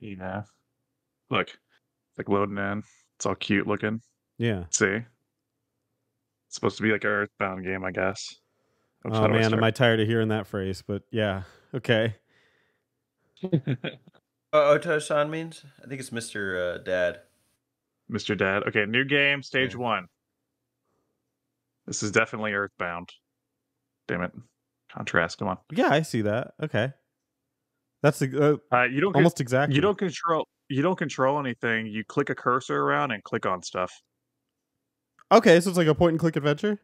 [0.00, 0.44] Yeah.
[1.30, 1.48] Look.
[1.48, 2.82] It's like loading in.
[3.16, 4.00] It's all cute looking.
[4.38, 4.64] Yeah.
[4.70, 4.86] See?
[6.46, 8.34] It's supposed to be like an Earthbound game, I guess.
[9.06, 9.64] Oops, Oh how I man, am?
[9.64, 10.82] I tired of hearing that phrase?
[10.86, 11.42] But yeah,
[11.74, 12.16] okay.
[14.54, 15.64] Uh, Otosan means?
[15.82, 16.74] I think it's Mr.
[16.74, 17.20] Uh, Dad.
[18.10, 18.36] Mr.
[18.36, 18.64] Dad.
[18.68, 19.80] Okay, new game, stage Yeah.
[19.80, 20.08] one.
[21.86, 23.08] This is definitely Earthbound.
[24.08, 24.32] Damn it.
[24.94, 25.56] Contrast, come on.
[25.72, 26.52] Yeah, I see that.
[26.62, 26.92] Okay,
[28.02, 29.74] that's the, uh, Uh, you don't con- almost exactly.
[29.74, 31.86] you don't control you don't control anything.
[31.86, 33.90] You click a cursor around and click on stuff.
[35.32, 36.78] Okay, so it's like a point and click adventure.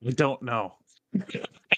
[0.00, 0.74] You don't know.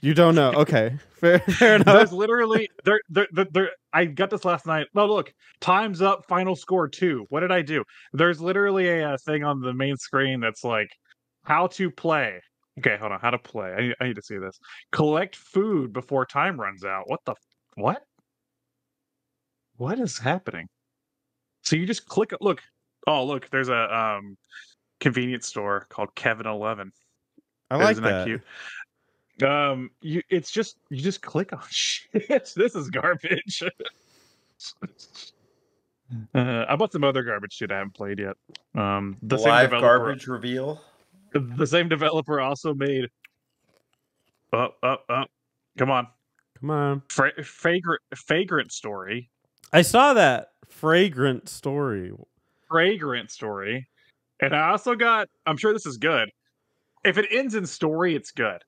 [0.02, 0.52] You don't know.
[0.58, 1.86] Okay, fair, fair enough.
[1.96, 3.70] There's literally there, there, there, there.
[3.92, 4.86] I got this last night.
[4.94, 6.26] No, look, time's up.
[6.28, 7.24] Final score two.
[7.30, 7.82] What did I do?
[8.12, 10.90] There's literally a, uh thing on the main screen that's like
[11.44, 12.40] how to play.
[12.78, 13.20] Okay, hold on.
[13.20, 13.72] How to play?
[13.72, 14.58] I need, I need to see this.
[14.92, 17.04] Collect food before time runs out.
[17.08, 17.34] What the
[17.76, 18.02] what?
[19.76, 20.66] What is happening?
[21.62, 22.32] So you just click.
[22.40, 22.60] Look.
[23.06, 23.48] Oh, look.
[23.50, 24.36] There's a um
[25.00, 26.92] convenience store called Kevin Eleven.
[27.70, 28.26] I like Isn't that.
[28.26, 28.42] cute?
[29.48, 32.28] Um, you it's just you just click on shit.
[32.56, 33.62] this is garbage.
[36.34, 38.34] Uh, I bought some other garbage shit I haven't played yet.
[38.74, 40.80] Um, the same Live developer, garbage reveal.
[41.34, 43.10] the same developer also made.
[44.54, 45.28] Up, up, up!
[45.76, 46.06] Come on,
[46.60, 47.02] Come on.
[47.10, 49.28] Fra- fragrant, fragrant story,
[49.70, 52.12] I saw that fragrant story.
[52.70, 53.86] fragrant story,
[54.40, 55.28] and I also got.
[55.46, 56.28] I'm sure this is good.
[57.04, 58.62] If it ends in story, it's good.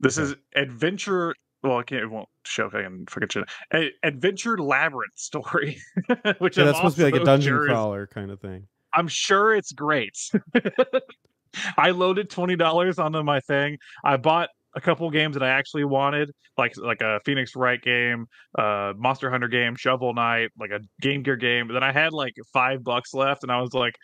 [0.00, 0.30] This Okay.
[0.30, 1.34] is adventure.
[1.62, 2.02] Well, I can't.
[2.02, 3.44] It won't show if I can forget you.
[3.74, 5.78] A- adventure labyrinth story,
[6.38, 8.66] which Yeah, that's supposed to be like a dungeon sure is- crawler kind of thing.
[8.92, 10.16] I'm sure it's great.
[11.78, 13.78] I loaded twenty dollars onto my thing.
[14.04, 18.26] I bought a couple games that I actually wanted, like like a Phoenix Wright game,
[18.58, 21.66] uh, Monster Hunter game, Shovel Knight, like a Game Gear game.
[21.66, 23.94] But then I had like five bucks left, and I was like,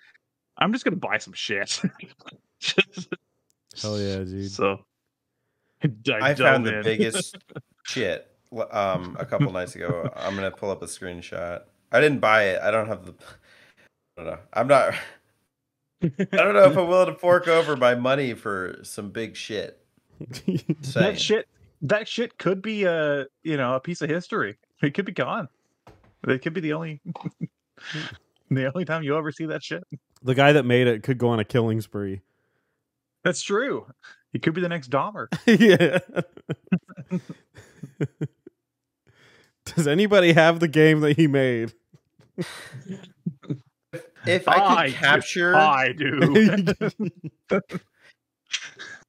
[0.58, 1.80] I'm just gonna buy some shit.
[3.80, 4.50] Hell yeah, dude.
[4.50, 4.84] So
[5.82, 7.36] I, I found dove the biggest
[7.84, 8.28] shit
[8.70, 10.10] um a couple nights ago.
[10.14, 11.62] I'm gonna pull up a screenshot.
[11.90, 12.60] I didn't buy it.
[12.62, 13.14] I don't have the.
[14.16, 14.38] I don't know.
[14.52, 14.94] I'm not.
[16.02, 19.78] I don't know if I'm willing to fork over my money for some big shit.
[20.94, 21.48] That shit.
[21.84, 24.56] That shit could be a you know a piece of history.
[24.82, 25.48] It could be gone.
[26.28, 27.00] It could be the only
[28.50, 29.82] the only time you ever see that shit.
[30.22, 32.20] The guy that made it could go on a killing spree.
[33.24, 33.86] That's true.
[34.32, 35.26] He could be the next Dahmer.
[35.46, 35.98] yeah.
[39.64, 41.72] Does anybody have the game that he made?
[44.26, 44.92] If I could I do.
[44.94, 46.20] capture, I do.
[47.50, 47.80] if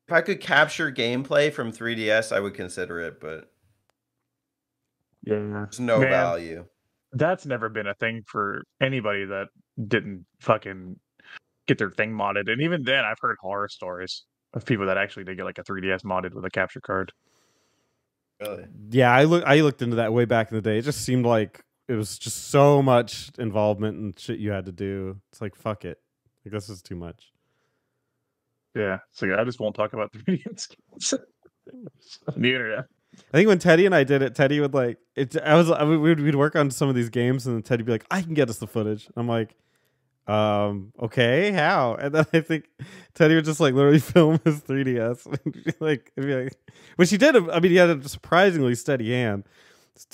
[0.10, 3.52] I could capture gameplay from 3DS, I would consider it, but
[5.24, 5.36] yeah.
[5.36, 6.10] there's no Man.
[6.10, 6.66] value.
[7.12, 9.50] That's never been a thing for anybody that
[9.88, 11.00] didn't fucking
[11.68, 12.52] get their thing modded.
[12.52, 15.64] And even then, I've heard horror stories of people that actually did get like a
[15.64, 17.12] 3DS modded with a capture card.
[18.42, 18.66] Really.
[18.90, 20.78] Yeah, I look I looked into that way back in the day.
[20.78, 24.72] It just seemed like it was just so much involvement and shit you had to
[24.72, 25.20] do.
[25.32, 26.00] It's like fuck it.
[26.46, 27.32] Like this is too much.
[28.76, 29.00] Yeah.
[29.12, 31.14] So yeah, I just won't talk about 3DS games
[32.28, 32.86] on the internet.
[33.32, 35.38] I think when Teddy and I did it, Teddy would like it.
[35.38, 37.86] I was I would, we'd, we'd work on some of these games, and then Teddy'd
[37.86, 39.56] be like, "I can get us the footage." I'm like,
[40.28, 42.66] "Um, okay, how?" And then I think
[43.14, 45.26] Teddy would just like literally film his 3ds,
[45.80, 46.54] like, like,
[46.96, 47.36] which he did.
[47.36, 49.44] I mean, he had a surprisingly steady hand,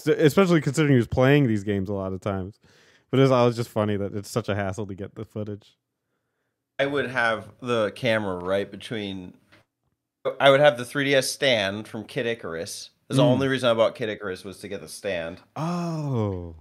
[0.07, 2.59] especially considering he was playing these games a lot of times.
[3.11, 5.75] But it was always just funny that it's such a hassle to get the footage.
[6.77, 9.33] I would have the camera right between.
[10.39, 12.91] I would have the 3DS stand from Kid Icarus.
[13.07, 13.27] That's the Mm.
[13.31, 15.39] only reason I bought Kid Icarus was to get the stand.
[15.55, 16.55] Oh,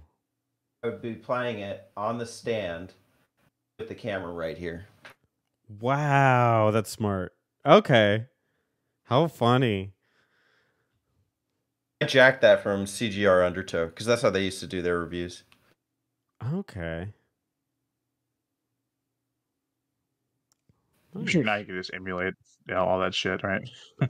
[0.83, 2.93] I would be playing it on the stand
[3.87, 4.85] the camera right here.
[5.79, 7.33] wow, that's smart.
[7.65, 8.25] Okay,
[9.03, 9.93] how funny.
[12.01, 15.43] I jacked that from CGR Undertow because that's how they used to do their reviews.
[16.53, 17.07] Okay.
[21.15, 22.33] I'm sure now you can just emulate
[22.67, 23.67] you know, all that shit, right?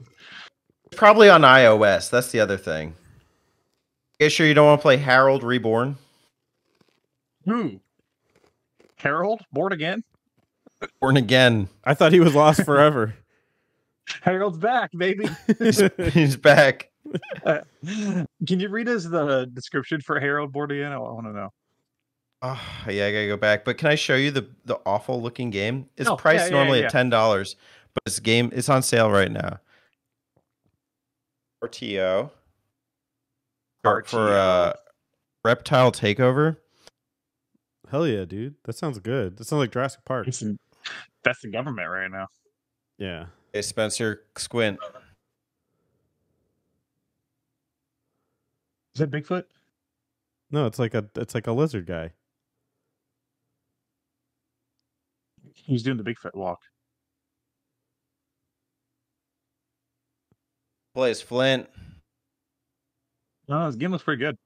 [0.92, 2.10] Probably on iOS.
[2.10, 2.94] That's the other thing.
[4.18, 5.96] You sure you don't want to play Harold Reborn?
[7.46, 7.80] Who?
[9.00, 9.42] Harold?
[9.52, 10.04] Born again?
[11.00, 11.68] Born again.
[11.84, 13.14] I thought he was lost forever.
[14.22, 15.28] Harold's back, baby.
[15.58, 15.82] He's,
[16.12, 16.90] he's back.
[17.44, 17.60] Uh,
[18.46, 20.92] can you read us the description for Harold Born again?
[20.92, 21.52] I want to know.
[22.42, 23.64] Oh, yeah, I gotta go back.
[23.64, 25.86] But can I show you the the awful looking game?
[25.96, 26.86] It's Oh, priced yeah, yeah, normally yeah.
[26.86, 27.56] at ten dollars,
[27.94, 29.58] but this game it's on sale right now.
[31.62, 32.30] RTO
[33.84, 34.72] for, for uh,
[35.44, 36.56] Reptile Takeover.
[37.90, 38.54] Hell yeah, dude.
[38.64, 39.36] That sounds good.
[39.36, 40.28] That sounds like Jurassic Park.
[40.28, 40.58] It's in-
[41.24, 42.28] That's the government right now.
[42.98, 43.26] Yeah.
[43.52, 44.78] Hey Spencer, squint.
[48.94, 49.44] Is that Bigfoot?
[50.50, 52.12] No, it's like a it's like a lizard guy.
[55.54, 56.60] He's doing the Bigfoot walk.
[60.94, 61.68] Plays Flint.
[63.48, 64.36] No, this game looks pretty good.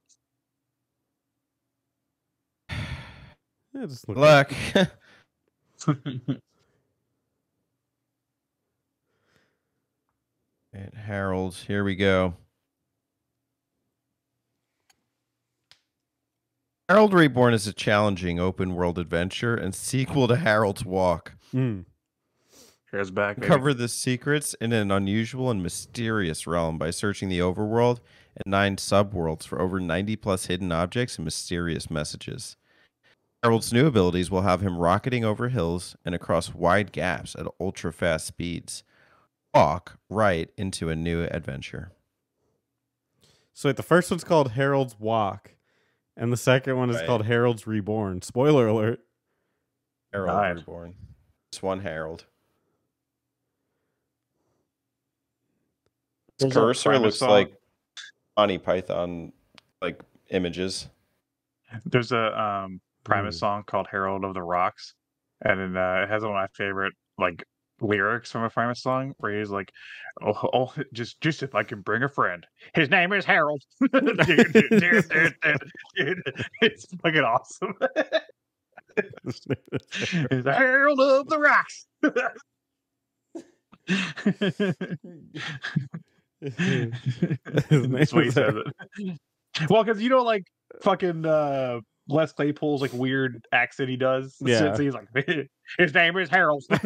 [3.74, 4.52] Yeah, just look Luck.
[10.72, 12.34] and Harold, here we go.
[16.88, 21.32] Harold Reborn is a challenging open world adventure and sequel to Harold's Walk.
[21.52, 21.86] Mm.
[22.92, 23.36] Harold's back.
[23.36, 23.46] baby.
[23.46, 28.00] Uncover the secrets in an unusual and mysterious realm by searching the overworld
[28.36, 32.56] and nine subworlds for over 90 plus hidden objects and mysterious messages.
[33.44, 37.92] Harold's new abilities will have him rocketing over hills and across wide gaps at ultra
[37.92, 38.82] fast speeds.
[39.52, 41.92] Walk right into a new adventure.
[43.52, 45.50] So like, the first one's called Harold's Walk,
[46.16, 47.06] and the second one is Right.
[47.06, 48.22] called Harold's Reborn.
[48.22, 49.00] Spoiler alert.
[50.10, 50.56] Harold Nice.
[50.56, 50.94] Reborn.
[51.52, 52.24] Just one Harold.
[56.38, 57.28] His There's a cursor looks song.
[57.28, 57.54] like
[58.38, 59.34] Monty Python
[59.82, 60.88] like images.
[61.84, 63.40] There's a um Primus Mm.
[63.40, 64.94] song called Harold of the Rocks,
[65.44, 67.44] and then, uh, it has one of my favorite like
[67.80, 69.70] lyrics from a Primus song where he's like,
[70.22, 74.16] "Oh, oh just just if I can bring a friend, his name is Harold." dude,
[74.26, 75.34] dude, dude,
[75.96, 76.22] dude.
[76.62, 77.74] It's fucking awesome.
[78.96, 81.86] The Harold of the Rocks.
[86.40, 89.18] That's what he says it.
[89.68, 90.44] Well, because you know, like
[90.82, 94.36] fucking uh, Les Claypool's like weird accent he does.
[94.40, 94.74] Yeah.
[94.74, 95.08] so he's like,
[95.78, 96.64] his name is Harold.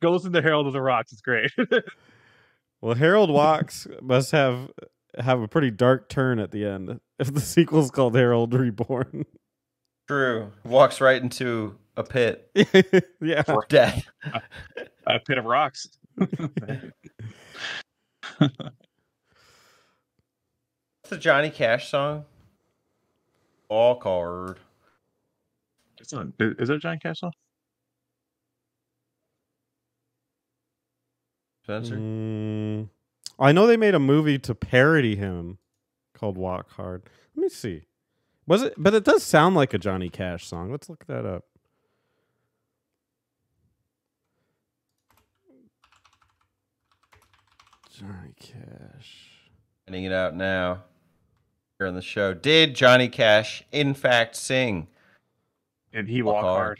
[0.00, 1.12] Go listen to Harold of the Rocks.
[1.12, 1.50] It's great.
[2.80, 4.70] well, Harold Walks must have
[5.18, 7.00] have a pretty dark turn at the end.
[7.18, 9.26] If the sequel's called Harold Reborn.
[10.06, 10.52] True.
[10.64, 12.50] Walks right into a pit.
[13.20, 13.42] yeah.
[13.42, 14.06] For Death.
[15.06, 15.88] a pit of rocks.
[21.08, 22.26] What's the Johnny Cash song?
[23.70, 24.58] All card.
[25.98, 27.32] Is is it a John Cash song?
[31.62, 31.96] Spencer.
[31.96, 32.90] Mm,
[33.38, 35.56] I know they made a movie to parody him
[36.12, 37.04] called Walk Hard.
[37.34, 37.84] Let me see.
[38.46, 38.74] Was it?
[38.76, 40.70] But it does sound like a Johnny Cash song.
[40.70, 41.44] Let's look that up.
[47.98, 49.30] Johnny Cash.
[49.86, 50.82] Finding it out now.
[51.78, 52.34] Here on the show.
[52.34, 54.88] Did Johnny Cash in fact sing?
[55.92, 56.56] Did he Walk walk Hard.
[56.56, 56.78] hard.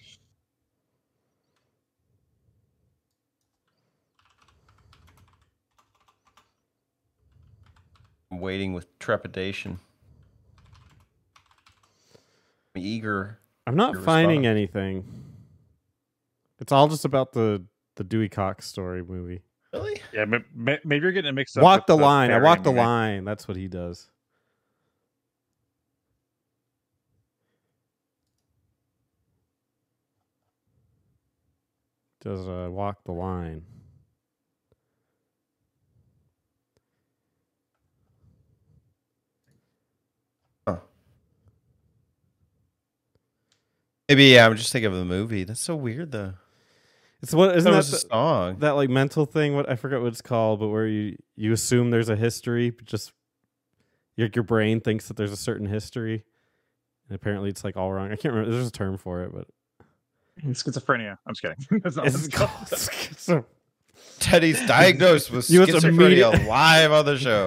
[8.32, 9.78] I'm waiting with trepidation.
[12.74, 13.38] I'm eager.
[13.68, 14.46] I'm not finding response.
[14.46, 15.04] anything.
[16.58, 19.42] It's all just about the the Dewey Cox story movie.
[19.72, 20.00] Really?
[20.12, 21.62] Yeah, ma- ma- maybe you're getting it mixed up.
[21.62, 22.32] Walk with the line.
[22.32, 23.24] I walk the line.
[23.24, 24.10] That's what he does.
[32.20, 33.62] Does uh, walk the line.
[44.08, 45.44] Maybe yeah, I'm just thinking of the movie.
[45.44, 46.34] That's so weird though.
[47.22, 48.58] It's what isn't that that the- song.
[48.60, 49.54] that like mental thing?
[49.54, 52.86] What I forget what it's called, but where you you assume there's a history, but
[52.86, 53.12] just
[54.16, 56.24] your your brain thinks that there's a certain history,
[57.08, 58.06] and apparently it's like all wrong.
[58.10, 58.50] I can't remember.
[58.54, 59.46] There's a term for it, but
[60.46, 61.18] Schizophrenia.
[61.26, 61.80] I'm just kidding.
[61.84, 62.50] That's not it's it's called.
[62.50, 62.78] called.
[63.18, 63.44] so,
[64.20, 67.46] Teddy's diagnosed with You schizophrenia immediate- live on the show.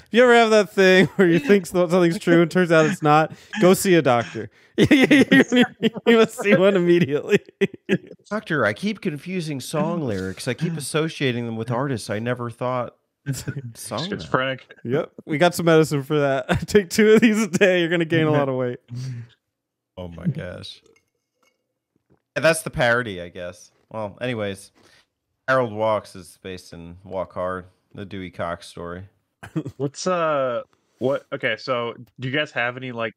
[0.10, 3.32] you ever have that thing where you think something's true and turns out it's not?
[3.60, 4.50] Go see a doctor.
[4.76, 5.16] you
[6.06, 7.38] must see one immediately.
[8.30, 10.48] Doctor, I keep confusing song lyrics.
[10.48, 12.96] I keep associating them with artists I never thought
[13.74, 14.18] sung them.
[14.18, 14.74] Schizophrenic.
[14.84, 16.66] yep, we got some medicine for that.
[16.66, 17.80] Take two of these a day.
[17.80, 18.78] You're gonna gain a lot of weight.
[19.98, 20.82] Oh my gosh.
[22.36, 23.72] Yeah, that's the parody, I guess.
[23.90, 24.72] Well, anyways,
[25.48, 29.04] Harold Walks is based in Walk Hard, the Dewey Cox story.
[29.78, 30.62] What's uh
[30.98, 33.14] what okay, so do you guys have any like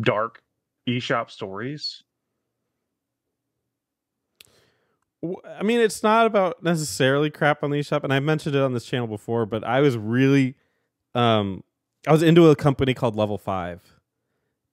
[0.00, 0.42] dark
[0.86, 2.02] eShop stories?
[5.58, 8.74] I mean, it's not about necessarily crap on the eShop, and I mentioned it on
[8.74, 10.54] this channel before, but I was really,
[11.14, 11.64] um,
[12.06, 13.80] I was into a company called Level Five.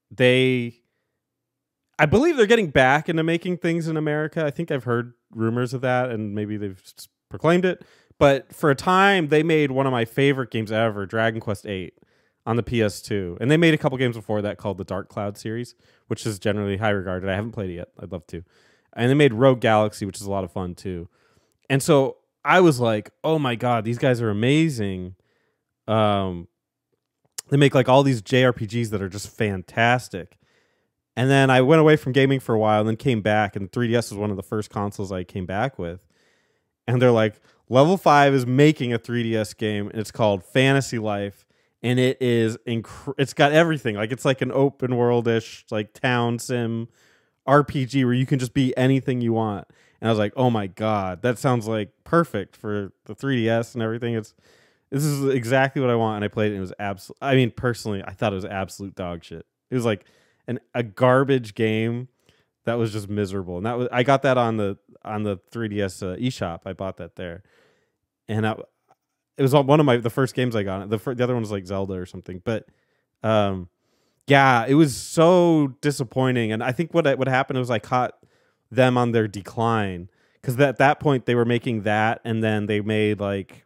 [0.09, 0.80] They,
[2.02, 4.45] I believe they're getting back into making things in America.
[4.45, 6.82] I think I've heard rumors of that, and maybe they've
[7.30, 7.84] proclaimed it.
[8.18, 11.91] But for a time, they made one of my favorite games ever, Dragon Quest VIII,
[12.45, 15.38] on the PS2, and they made a couple games before that called the Dark Cloud
[15.38, 15.76] series,
[16.08, 17.30] which is generally high regarded.
[17.30, 17.89] I haven't played it yet.
[17.99, 18.43] I'd love to
[18.93, 21.08] and they made Rogue Galaxy, which is a lot of fun too.
[21.70, 25.16] And so I was like, "Oh my god, these guys are amazing!"
[25.88, 26.47] Um,
[27.49, 30.38] they make like all these JRPGs that are just fantastic.
[31.16, 33.72] And then I went away from gaming for a while, and then came back, and
[33.72, 36.07] 3DS was one of the first consoles I came back with.
[36.88, 37.39] And they're like,
[37.70, 41.45] "Level Five is making a 3DS game, and it's called Fantasy Life."
[41.84, 43.95] And it is inc- it's got everything.
[43.95, 46.88] Like it's like an open world-ish like town sim
[47.47, 49.68] RPG where you can just be anything you want.
[49.99, 53.84] And I was like, "Oh my god, that sounds like perfect for the 3DS and
[53.84, 54.34] everything." It's
[54.91, 56.18] this is exactly what I want.
[56.18, 56.55] And I played it.
[56.55, 57.18] And it was absolute.
[57.22, 59.45] I mean, personally, I thought it was absolute dog shit.
[59.70, 60.05] It was like
[60.52, 62.08] an a garbage game
[62.66, 63.58] that was just miserable.
[63.58, 66.62] And that was I got that on the on the 3DS uh, eShop.
[66.66, 67.43] I bought that there,
[68.28, 68.56] and I,
[69.38, 70.89] it was on one of my the first games I got.
[70.89, 72.66] The fir- the other one was like Zelda or something, but
[73.24, 73.70] um,
[74.28, 76.52] yeah, it was so disappointing.
[76.52, 78.14] And I think what what happened was I caught
[78.70, 80.10] them on their decline
[80.41, 83.66] because at that point they were making that, and then they made like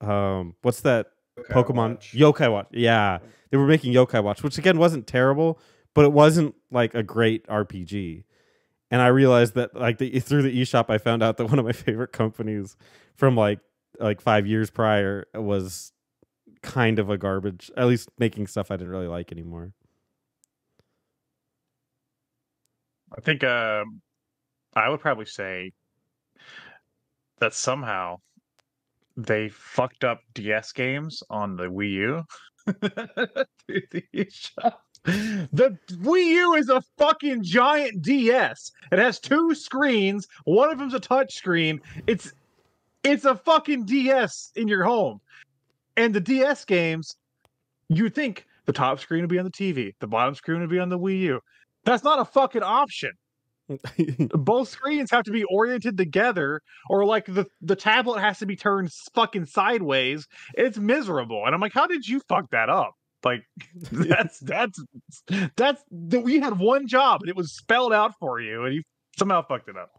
[0.00, 1.08] um, what's that
[1.50, 2.12] Pokemon Watch.
[2.14, 2.68] Yokai Watch?
[2.70, 3.18] Yeah,
[3.50, 5.58] they were making Yokai Watch, which again wasn't terrible,
[5.94, 8.24] but it wasn't like a great RPG.
[8.90, 11.64] And I realized that like the, through the eShop, I found out that one of
[11.64, 12.76] my favorite companies
[13.14, 13.60] from like
[14.00, 15.92] like five years prior was
[16.62, 17.70] kind of a garbage.
[17.76, 19.72] At least making stuff I didn't really like anymore.
[23.16, 24.00] I think um,
[24.74, 25.72] I would probably say
[27.38, 28.16] that somehow
[29.16, 32.22] they fucked up DS games on the Wii U.
[32.66, 34.74] Through the eShop.
[35.04, 38.72] The Wii U is a fucking giant DS.
[38.90, 40.26] It has two screens.
[40.44, 41.80] One of them's a touch screen.
[42.06, 42.32] It's
[43.02, 45.20] it's a fucking DS in your home.
[45.96, 47.16] And the DS games,
[47.88, 50.78] you think the top screen would be on the TV, the bottom screen would be
[50.78, 51.40] on the Wii U.
[51.84, 53.12] That's not a fucking option
[54.34, 58.56] both screens have to be oriented together or like the the tablet has to be
[58.56, 62.94] turned fucking sideways it's miserable and i'm like how did you fuck that up
[63.24, 63.44] like
[63.92, 64.82] that's that's
[65.56, 68.82] that's that we had one job and it was spelled out for you and you
[69.16, 69.90] somehow fucked it up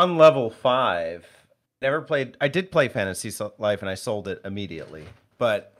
[0.00, 1.26] on level five.
[1.82, 2.36] Never played.
[2.40, 5.04] I did play Fantasy Life, and I sold it immediately.
[5.38, 5.76] But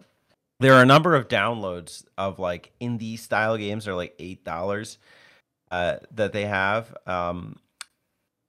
[0.61, 3.86] there are a number of downloads of like indie style games.
[3.86, 4.98] They're like eight dollars
[5.70, 6.94] uh, that they have.
[7.07, 7.57] Um,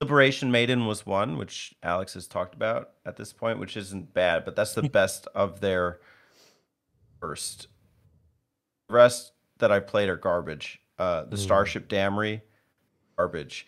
[0.02, 4.44] Liberation Maiden was one, which Alex has talked about at this point, which isn't bad,
[4.46, 6.00] but that's the best of their
[7.20, 7.68] first.
[8.90, 10.80] The rest that I played are garbage.
[10.98, 11.40] Uh, the Mm.
[11.40, 12.42] Starship Damrey,
[13.18, 13.68] garbage.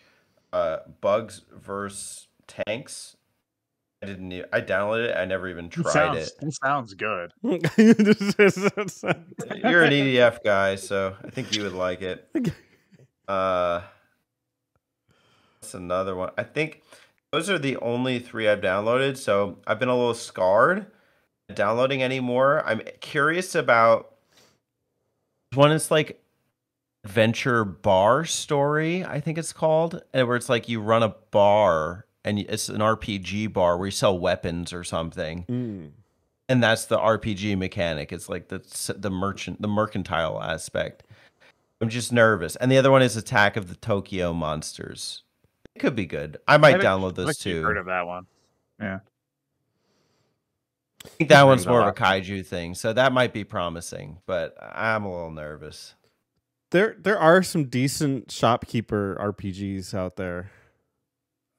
[0.52, 3.16] Uh, Bugs versus Tanks.
[4.02, 4.32] I didn't.
[4.32, 5.16] e- I downloaded it.
[5.16, 6.32] I never even It tried sounds, it.
[6.42, 7.62] it sounds good You're
[9.82, 12.28] an EDF guy, so I think you would like it.
[13.26, 13.80] Uh,
[15.64, 16.30] that's another one.
[16.36, 16.82] I think
[17.32, 19.16] those are the only three I've downloaded.
[19.16, 20.86] So I've been a little scarred
[21.54, 22.62] downloading anymore.
[22.66, 24.14] I'm curious about
[25.54, 26.22] one is like
[27.04, 29.04] adventure bar story.
[29.04, 32.80] I think it's called, and where it's like you run a bar and it's an
[32.80, 35.90] RPG bar where you sell weapons or something Mm.
[36.48, 38.12] and that's the RPG mechanic.
[38.12, 38.62] It's like the
[38.96, 41.04] the merchant, the mercantile aspect.
[41.80, 42.56] I'm just nervous.
[42.56, 45.23] And the other one is Attack of the Tokyo Monsters.
[45.74, 46.38] It could be good.
[46.46, 48.26] I might haven't- download I those think you've heard of that one
[48.80, 49.00] Yeah.
[51.04, 54.18] I think that one's more of a kaiju thing, so that might be promising.
[54.26, 55.94] But I'm a little nervous.
[56.70, 60.50] there there are some decent shopkeeper RPGs out there.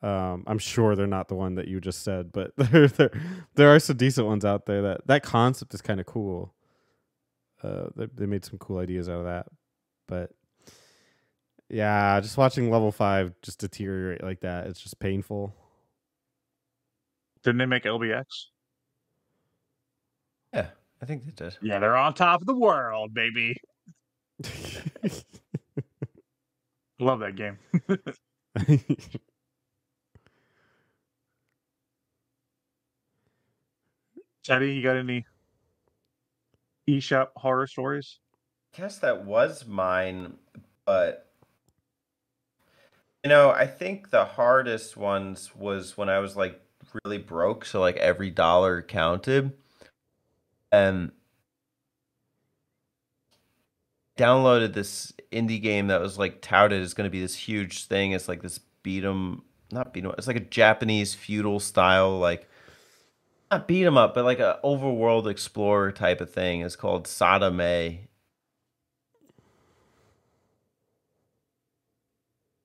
[0.01, 3.11] Um, I'm sure they're not the one that you just said, but there there,
[3.55, 4.81] there are some decent ones out there.
[4.81, 6.53] That that concept is kind of cool.
[7.63, 9.45] Uh, they, they made some cool ideas out of that,
[10.07, 10.31] but
[11.69, 15.53] yeah, just watching level five just deteriorate like that, it's just painful.
[17.43, 18.23] didn't they make lbx
[20.53, 20.67] Yeah,
[21.01, 21.57] I think they did.
[21.61, 23.55] yeah they're on top of the world baby
[26.99, 27.57] love that game
[34.43, 35.25] Teddy, you got any
[36.87, 38.19] eShop horror stories?
[38.73, 40.35] I guess that was mine,
[40.85, 41.24] but
[43.25, 46.61] you know, I think the hardest ones was when I was like
[47.03, 49.51] really broke, so like every dollar counted.
[50.71, 51.11] And
[54.17, 58.13] downloaded this indie game that was like touted as going to be this huge thing.
[58.13, 60.13] It's like this beat 'em, not beat 'em.
[60.17, 62.47] It's like a Japanese feudal style, like
[63.51, 66.61] not beat 'em up, but like a overworld explorer type of thing.
[66.61, 68.07] It's called Sadame.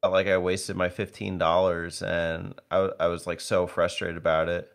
[0.00, 4.70] Felt like I wasted my fifteen dollars, and I was like so frustrated about it.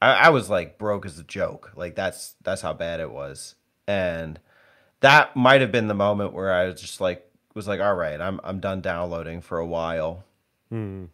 [0.00, 1.72] I, I was like broke as a joke.
[1.76, 3.54] Like that's that's how bad it was,
[3.86, 4.38] and
[5.00, 8.20] that might have been the moment where I was just like was like, all right,
[8.20, 10.24] I'm I'm done downloading for a while.
[10.70, 11.04] Hmm.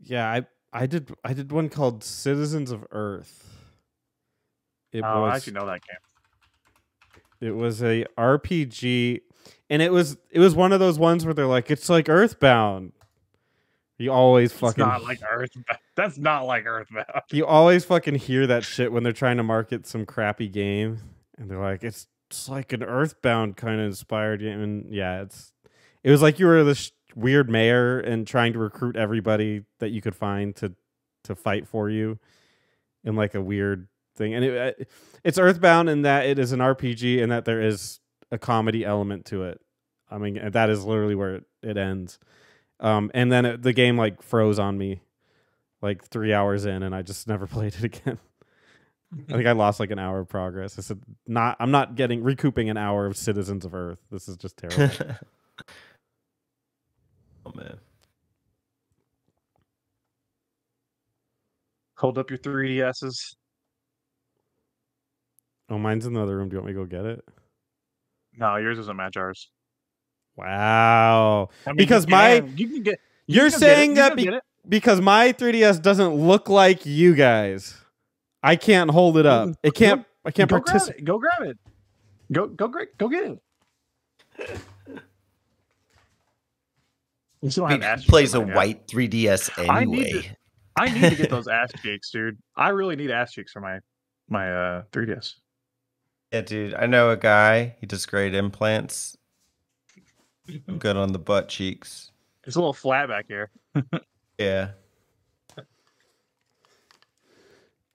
[0.00, 3.50] Yeah, I I did I did one called Citizens of Earth.
[4.92, 7.48] It oh, I was actually know that game.
[7.48, 9.22] it was a RPG
[9.70, 12.92] and it was it was one of those ones where they're like it's like Earthbound.
[13.96, 15.78] You always It's fucking not like Earthbound.
[15.96, 17.06] That's not like Earthbound.
[17.30, 20.98] you always fucking hear that shit when they're trying to market some crappy game
[21.38, 25.52] and they're like it's it's like an Earthbound kind of inspired game and yeah, it's
[26.02, 29.90] it was like you were this sh- weird mayor and trying to recruit everybody that
[29.90, 30.74] you could find to
[31.24, 32.18] to fight for you
[33.04, 33.86] in like a weird
[34.16, 34.34] thing.
[34.34, 34.88] And it,
[35.22, 38.00] it's Earthbound in that it is an RPG and that there is
[38.34, 39.60] a comedy element to it.
[40.10, 42.18] I mean, that is literally where it, it ends.
[42.80, 45.00] Um, and then it, the game like froze on me
[45.80, 48.18] like three hours in, and I just never played it again.
[49.28, 50.78] I think I lost like an hour of progress.
[50.78, 54.00] I said, "Not, I'm not getting recouping an hour of Citizens of Earth.
[54.10, 54.94] This is just terrible."
[57.46, 57.78] oh man.
[61.98, 63.36] Hold up your 3DSs.
[65.70, 66.48] oh, mine's in the other room.
[66.48, 67.24] Do you want me to go get it?
[68.36, 69.50] No, yours doesn't match ours.
[70.36, 71.50] Wow.
[71.66, 73.00] I mean, Because you my- can- you can get.
[73.26, 74.30] you You're can get it, saying that be-
[74.68, 77.76] because my 3DS doesn't look like you guys.
[78.42, 79.50] I can't hold it up.
[79.62, 80.04] It can't.
[80.24, 81.00] I can't go grab participate.
[81.00, 81.04] it.
[81.04, 81.58] Go grab it.
[82.32, 82.68] Go go.
[82.98, 83.38] Go get
[84.38, 84.60] it.
[87.42, 90.22] You still have He ass cheeks plays a on white 3DS I need anyway.
[90.22, 90.36] to-
[90.76, 92.38] I need to get those ass cheeks, dude.
[92.56, 93.80] I really need ass cheeks for my
[94.30, 95.34] my uh 3ds.
[96.34, 96.74] Yeah, dude.
[96.74, 97.76] I know a guy.
[97.78, 99.16] He does great implants.
[100.80, 102.10] Good on the butt cheeks.
[102.42, 103.50] It's a little flat back here.
[104.36, 104.70] Yeah.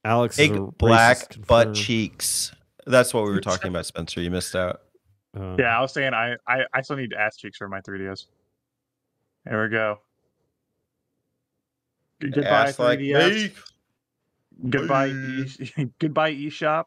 [0.06, 1.76] Alex is Big a black butt confirmed.
[1.76, 2.54] cheeks.
[2.88, 4.22] That's what we were talking about, Spencer.
[4.22, 4.84] You missed out.
[5.38, 8.28] Uh, Yeah, I was saying I I, I still need ass cheeks for my 3ds.
[9.44, 10.00] There we go.
[12.22, 13.44] Goodbye Ass like 3ds.
[14.64, 14.70] me.
[14.70, 16.86] Goodbye e- goodbye eShop.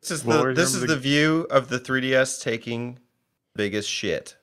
[0.00, 2.98] This is We'll the this is the the- view of the 3DS taking
[3.54, 4.36] biggest shit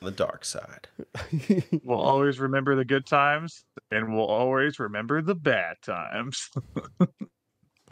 [0.00, 0.88] on the dark side.
[1.82, 6.50] We'll always remember the good times and we'll always remember the bad times.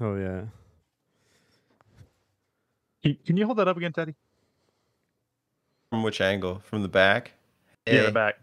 [0.01, 0.43] oh yeah.
[3.03, 4.15] Can can you hold that up again, Teddy?
[5.91, 6.61] From which angle?
[6.65, 7.33] From the back?
[7.87, 8.01] Yeah, Hey.
[8.03, 8.11] the eh.
[8.11, 8.35] back.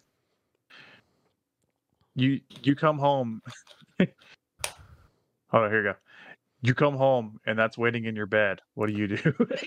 [2.15, 3.41] You you come home.
[3.99, 5.95] Hold on, here you go.
[6.66, 8.59] You come home and that's waiting in your bed.
[8.74, 9.18] What do you do?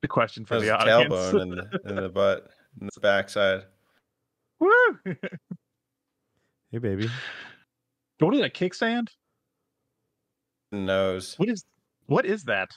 [0.00, 1.12] the question for There's the audience.
[1.12, 2.48] tailbone in the in the butt,
[2.80, 3.62] in the backside.
[4.58, 4.70] Woo!
[6.70, 7.08] hey baby.
[8.18, 9.08] what is that kickstand?
[10.70, 11.34] Nose.
[11.38, 11.64] What is
[12.06, 12.70] what is that?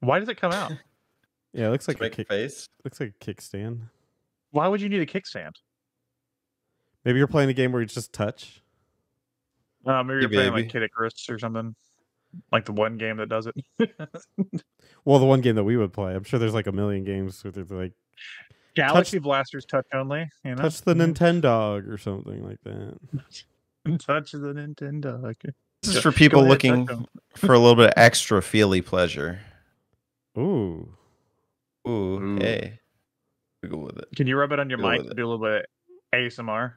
[0.00, 0.72] Why does it come out?
[1.54, 2.28] Yeah, it looks like a Make a kick.
[2.28, 2.66] face.
[2.84, 3.80] Looks like a kickstand.
[4.50, 5.52] Why would you need a kickstand?
[7.04, 8.62] Maybe you're playing a game where you just touch.
[9.86, 11.74] Uh, maybe you're Hey, playing like Kid Icarus or something.
[12.52, 13.54] Like the one game that does it.
[15.04, 16.14] Well, the one game that we would play.
[16.14, 17.92] I'm sure there's like a million games with like
[18.74, 20.28] Galaxy Blasters touch only.
[20.44, 22.98] You know, touch the Nintendo or something like that.
[23.98, 25.24] touch the Nintendo.
[25.24, 25.48] Okay.
[25.82, 29.40] This is for people ahead, looking for a little bit of extra feely pleasure.
[30.36, 30.92] Ooh.
[31.86, 32.36] Ooh, Ooh.
[32.38, 32.80] hey.
[33.62, 34.08] We go with it.
[34.16, 35.66] Can you rub it on your Go mic with to do a little bit
[36.12, 36.74] of ASMR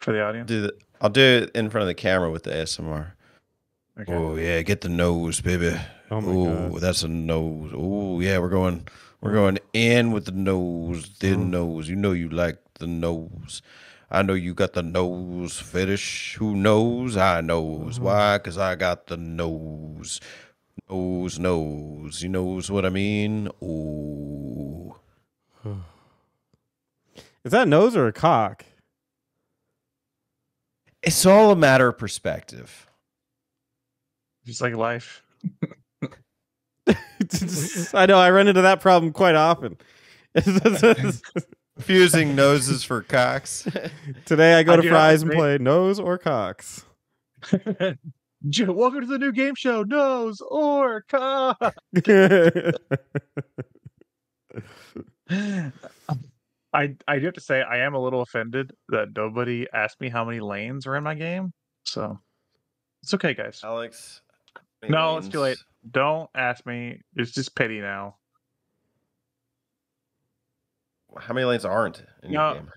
[0.00, 0.48] for the audience?
[0.48, 3.12] Do the, I'll do it in front of the camera with the ASMR.
[4.00, 4.12] Okay.
[4.12, 5.74] Oh yeah, get the nose, baby.
[6.10, 6.80] Oh my Oh, god.
[6.80, 7.70] that's a nose.
[7.74, 8.86] Oh yeah, we're going
[9.20, 11.48] we're going in with the nose, the Mm.
[11.50, 11.88] nose.
[11.88, 13.62] You know you like the nose.
[14.10, 16.36] I know you got the nose fetish.
[16.38, 17.16] Who knows?
[17.16, 17.98] I knows.
[17.98, 18.02] Mhm.
[18.02, 18.38] Why?
[18.38, 20.20] Cause I got the nose.
[20.90, 22.22] Nose, nose.
[22.22, 23.48] You knows what I mean?
[23.62, 24.94] Ooh.
[27.46, 28.64] Is that a nose or a cock?
[31.00, 32.88] It's all a matter of perspective.
[34.44, 35.22] Just like life.
[37.94, 39.78] I know I run into that problem quite often.
[41.78, 43.68] Fusing noses for cocks.
[44.24, 46.84] Today I go I to do have to fries and play nose or cocks.
[47.52, 51.76] Welcome to the new game show, Nose or Cock.
[56.08, 56.24] Um,
[56.76, 60.10] I I do have to say I am a little offended that nobody asked me
[60.10, 61.52] how many lanes are in my game.
[61.84, 62.18] So
[63.02, 63.60] it's okay, guys.
[63.64, 64.20] Alex.
[64.88, 65.56] No, it's too late.
[65.90, 67.00] Don't ask me.
[67.16, 68.16] It's just pity now.
[71.18, 72.52] How many lanes aren't in No.
[72.52, 72.70] your game?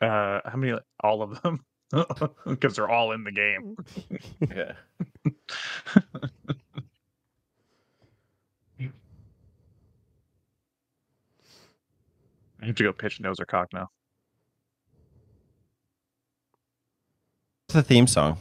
[0.00, 0.78] Uh, how many?
[1.00, 1.60] All of them,
[2.46, 3.76] because they're all in the game.
[4.40, 4.72] Yeah.
[12.66, 13.90] I have to go pitch nose or cock now.
[17.68, 18.38] What's the theme song?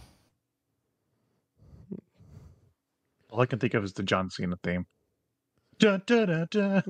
[3.30, 4.88] All I can think of is the John Cena theme.
[5.78, 6.82] Dun, dun, dun, dun.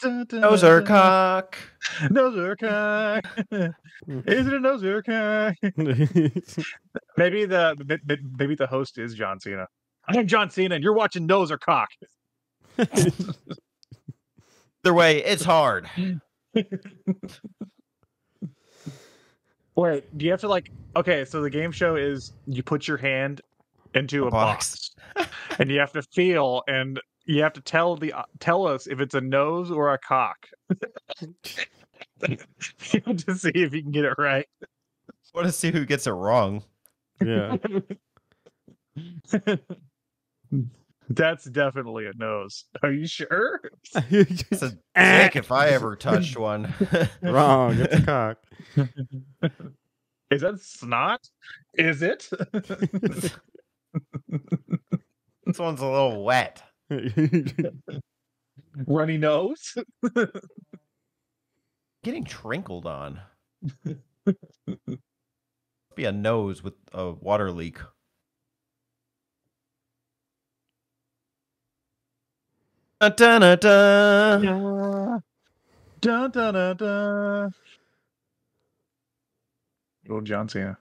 [0.00, 0.86] Dun, dun, Nose or dun.
[0.86, 1.58] cock.
[2.04, 3.26] Noser cock.
[4.06, 5.54] Is it a noser cock?
[7.18, 9.66] Maybe the may- may- maybe the host is John Cena.
[10.08, 11.90] I'm John Cena, and you're watching Nose or Cock.
[14.84, 15.88] Either way, it's hard.
[19.76, 20.70] Wait, do you have to like?
[20.96, 23.40] Okay, so the game show is you put your hand
[23.94, 24.90] into A a, box.
[25.58, 29.00] and you have to feel, and you have to tell the uh, tell us if
[29.00, 30.48] it's a nose or a cock.
[32.20, 32.36] you
[33.06, 34.46] have to see if you can get it right.
[35.32, 36.62] want to see who gets it wrong.
[37.24, 37.56] yeah.
[41.08, 42.64] That's definitely a nose.
[42.82, 43.60] Are you sure?
[44.10, 46.72] It's a dick if I ever touched one.
[47.22, 47.76] Wrong.
[47.78, 48.38] It's a cock.
[50.30, 51.28] Is that snot?
[51.74, 52.30] Is it?
[52.52, 53.32] this
[55.58, 56.62] one's a little wet.
[58.86, 59.74] Runny nose?
[62.02, 63.20] Getting trinkled on.
[65.94, 67.78] Be a nose with a water leak.
[73.02, 75.22] Dun, dun, dun, dun.
[76.00, 77.52] Dun, dun, dun, dun.
[80.06, 80.78] Little John Cena.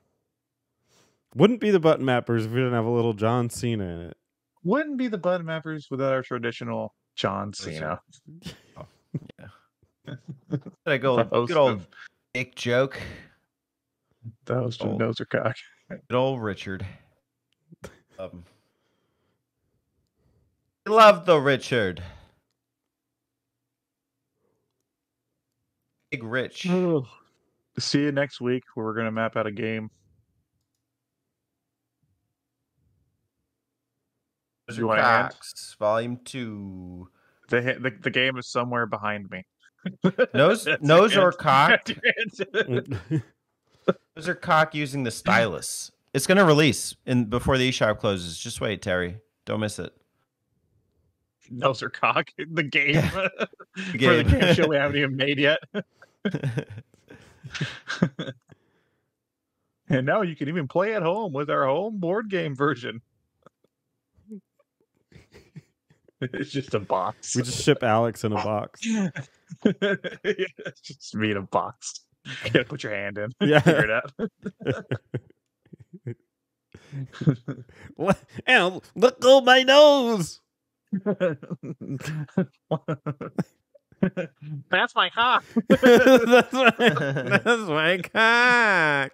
[1.34, 4.18] Wouldn't be the button mappers if we didn't have a little John Cena in it.
[4.64, 8.00] Wouldn't be the button mappers without our traditional John Those Cena.
[10.06, 10.20] Did
[10.86, 11.88] I go The good old of-
[12.36, 13.02] dick joke?
[14.46, 15.14] The host of Oh.
[15.26, 15.56] Cock.
[15.90, 16.86] Good old Richard.
[18.20, 18.44] Love him.
[20.88, 22.02] Love the Richard.
[26.10, 26.68] Big Rich.
[27.80, 29.90] See you next week where we're going to map out a game.
[34.68, 35.36] Those You want a hand?
[35.80, 37.10] Volume two.
[37.50, 39.46] The, the, the game is somewhere behind me.
[40.34, 41.38] Nose, That's nose or answer.
[41.38, 41.86] cock?
[41.86, 43.24] That's your answer.
[44.16, 45.92] Those are cock using the stylus.
[46.14, 48.38] It's gonna release in before the eShop closes.
[48.38, 49.18] Just wait, Terry.
[49.46, 49.92] Don't miss it.
[51.52, 52.30] Nose or cock?
[52.38, 52.96] The game.
[52.96, 53.10] Yeah.
[53.76, 54.28] For the game.
[54.28, 55.60] game show we haven't even made yet.
[59.92, 63.02] And now you can even play at home with our home board game version.
[66.22, 67.36] it's just a box.
[67.36, 68.86] we just ship Alex in a box.
[68.86, 69.10] yeah,
[70.24, 72.06] it's just me in a box.
[72.46, 73.32] You gotta put your hand in.
[73.42, 73.60] Yeah.
[73.60, 74.14] Figure it out.
[78.48, 80.40] and look oh my nose.
[84.70, 85.44] That's my cock.
[85.70, 89.12] that's, my, that's my cock.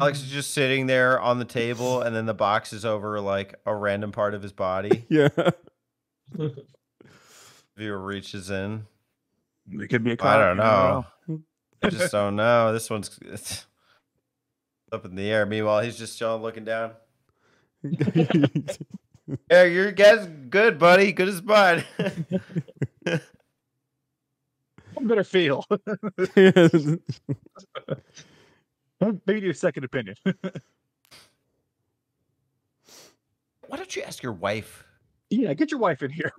[0.00, 3.54] Alex is just sitting there on the table, and then the box is over like
[3.66, 5.04] a random part of his body.
[5.12, 5.28] Yeah.
[7.76, 8.86] Viewer reaches in.
[9.70, 10.28] It could be a cock.
[10.28, 11.06] I don't you know.
[11.82, 12.72] I just don't know.
[12.72, 13.66] This one's it's
[14.92, 15.46] up in the air.
[15.46, 16.92] Meanwhile, he's just chilling, looking down.
[19.50, 21.12] Yeah, your guess good, buddy.
[21.12, 21.84] Good as mine.
[24.94, 25.64] One better feel.
[26.36, 27.00] Maybe
[29.00, 30.16] need a second opinion.
[33.68, 34.84] Why don't you ask your wife?
[35.30, 36.32] yeah, get your wife in here.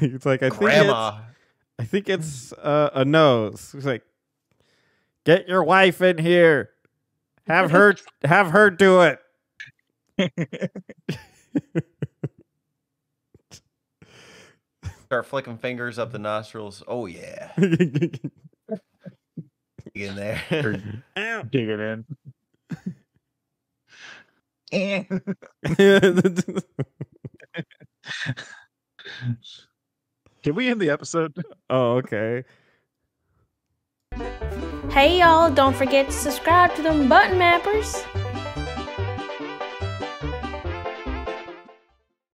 [0.00, 1.20] it's like I think it's, Grandma.
[1.78, 3.74] I think it's uh, a nose.
[3.76, 4.04] It's like,
[5.24, 6.70] get your wife in here.
[7.46, 9.18] Have her have her do it.
[15.06, 16.82] Start flicking fingers up the nostrils.
[16.86, 17.50] Oh yeah.
[19.94, 20.40] Get in there.
[21.50, 22.04] Dig it in.
[30.42, 31.36] Can we end the episode?
[31.68, 32.44] oh, okay.
[34.90, 38.04] Hey y'all, don't forget to subscribe to them button mappers.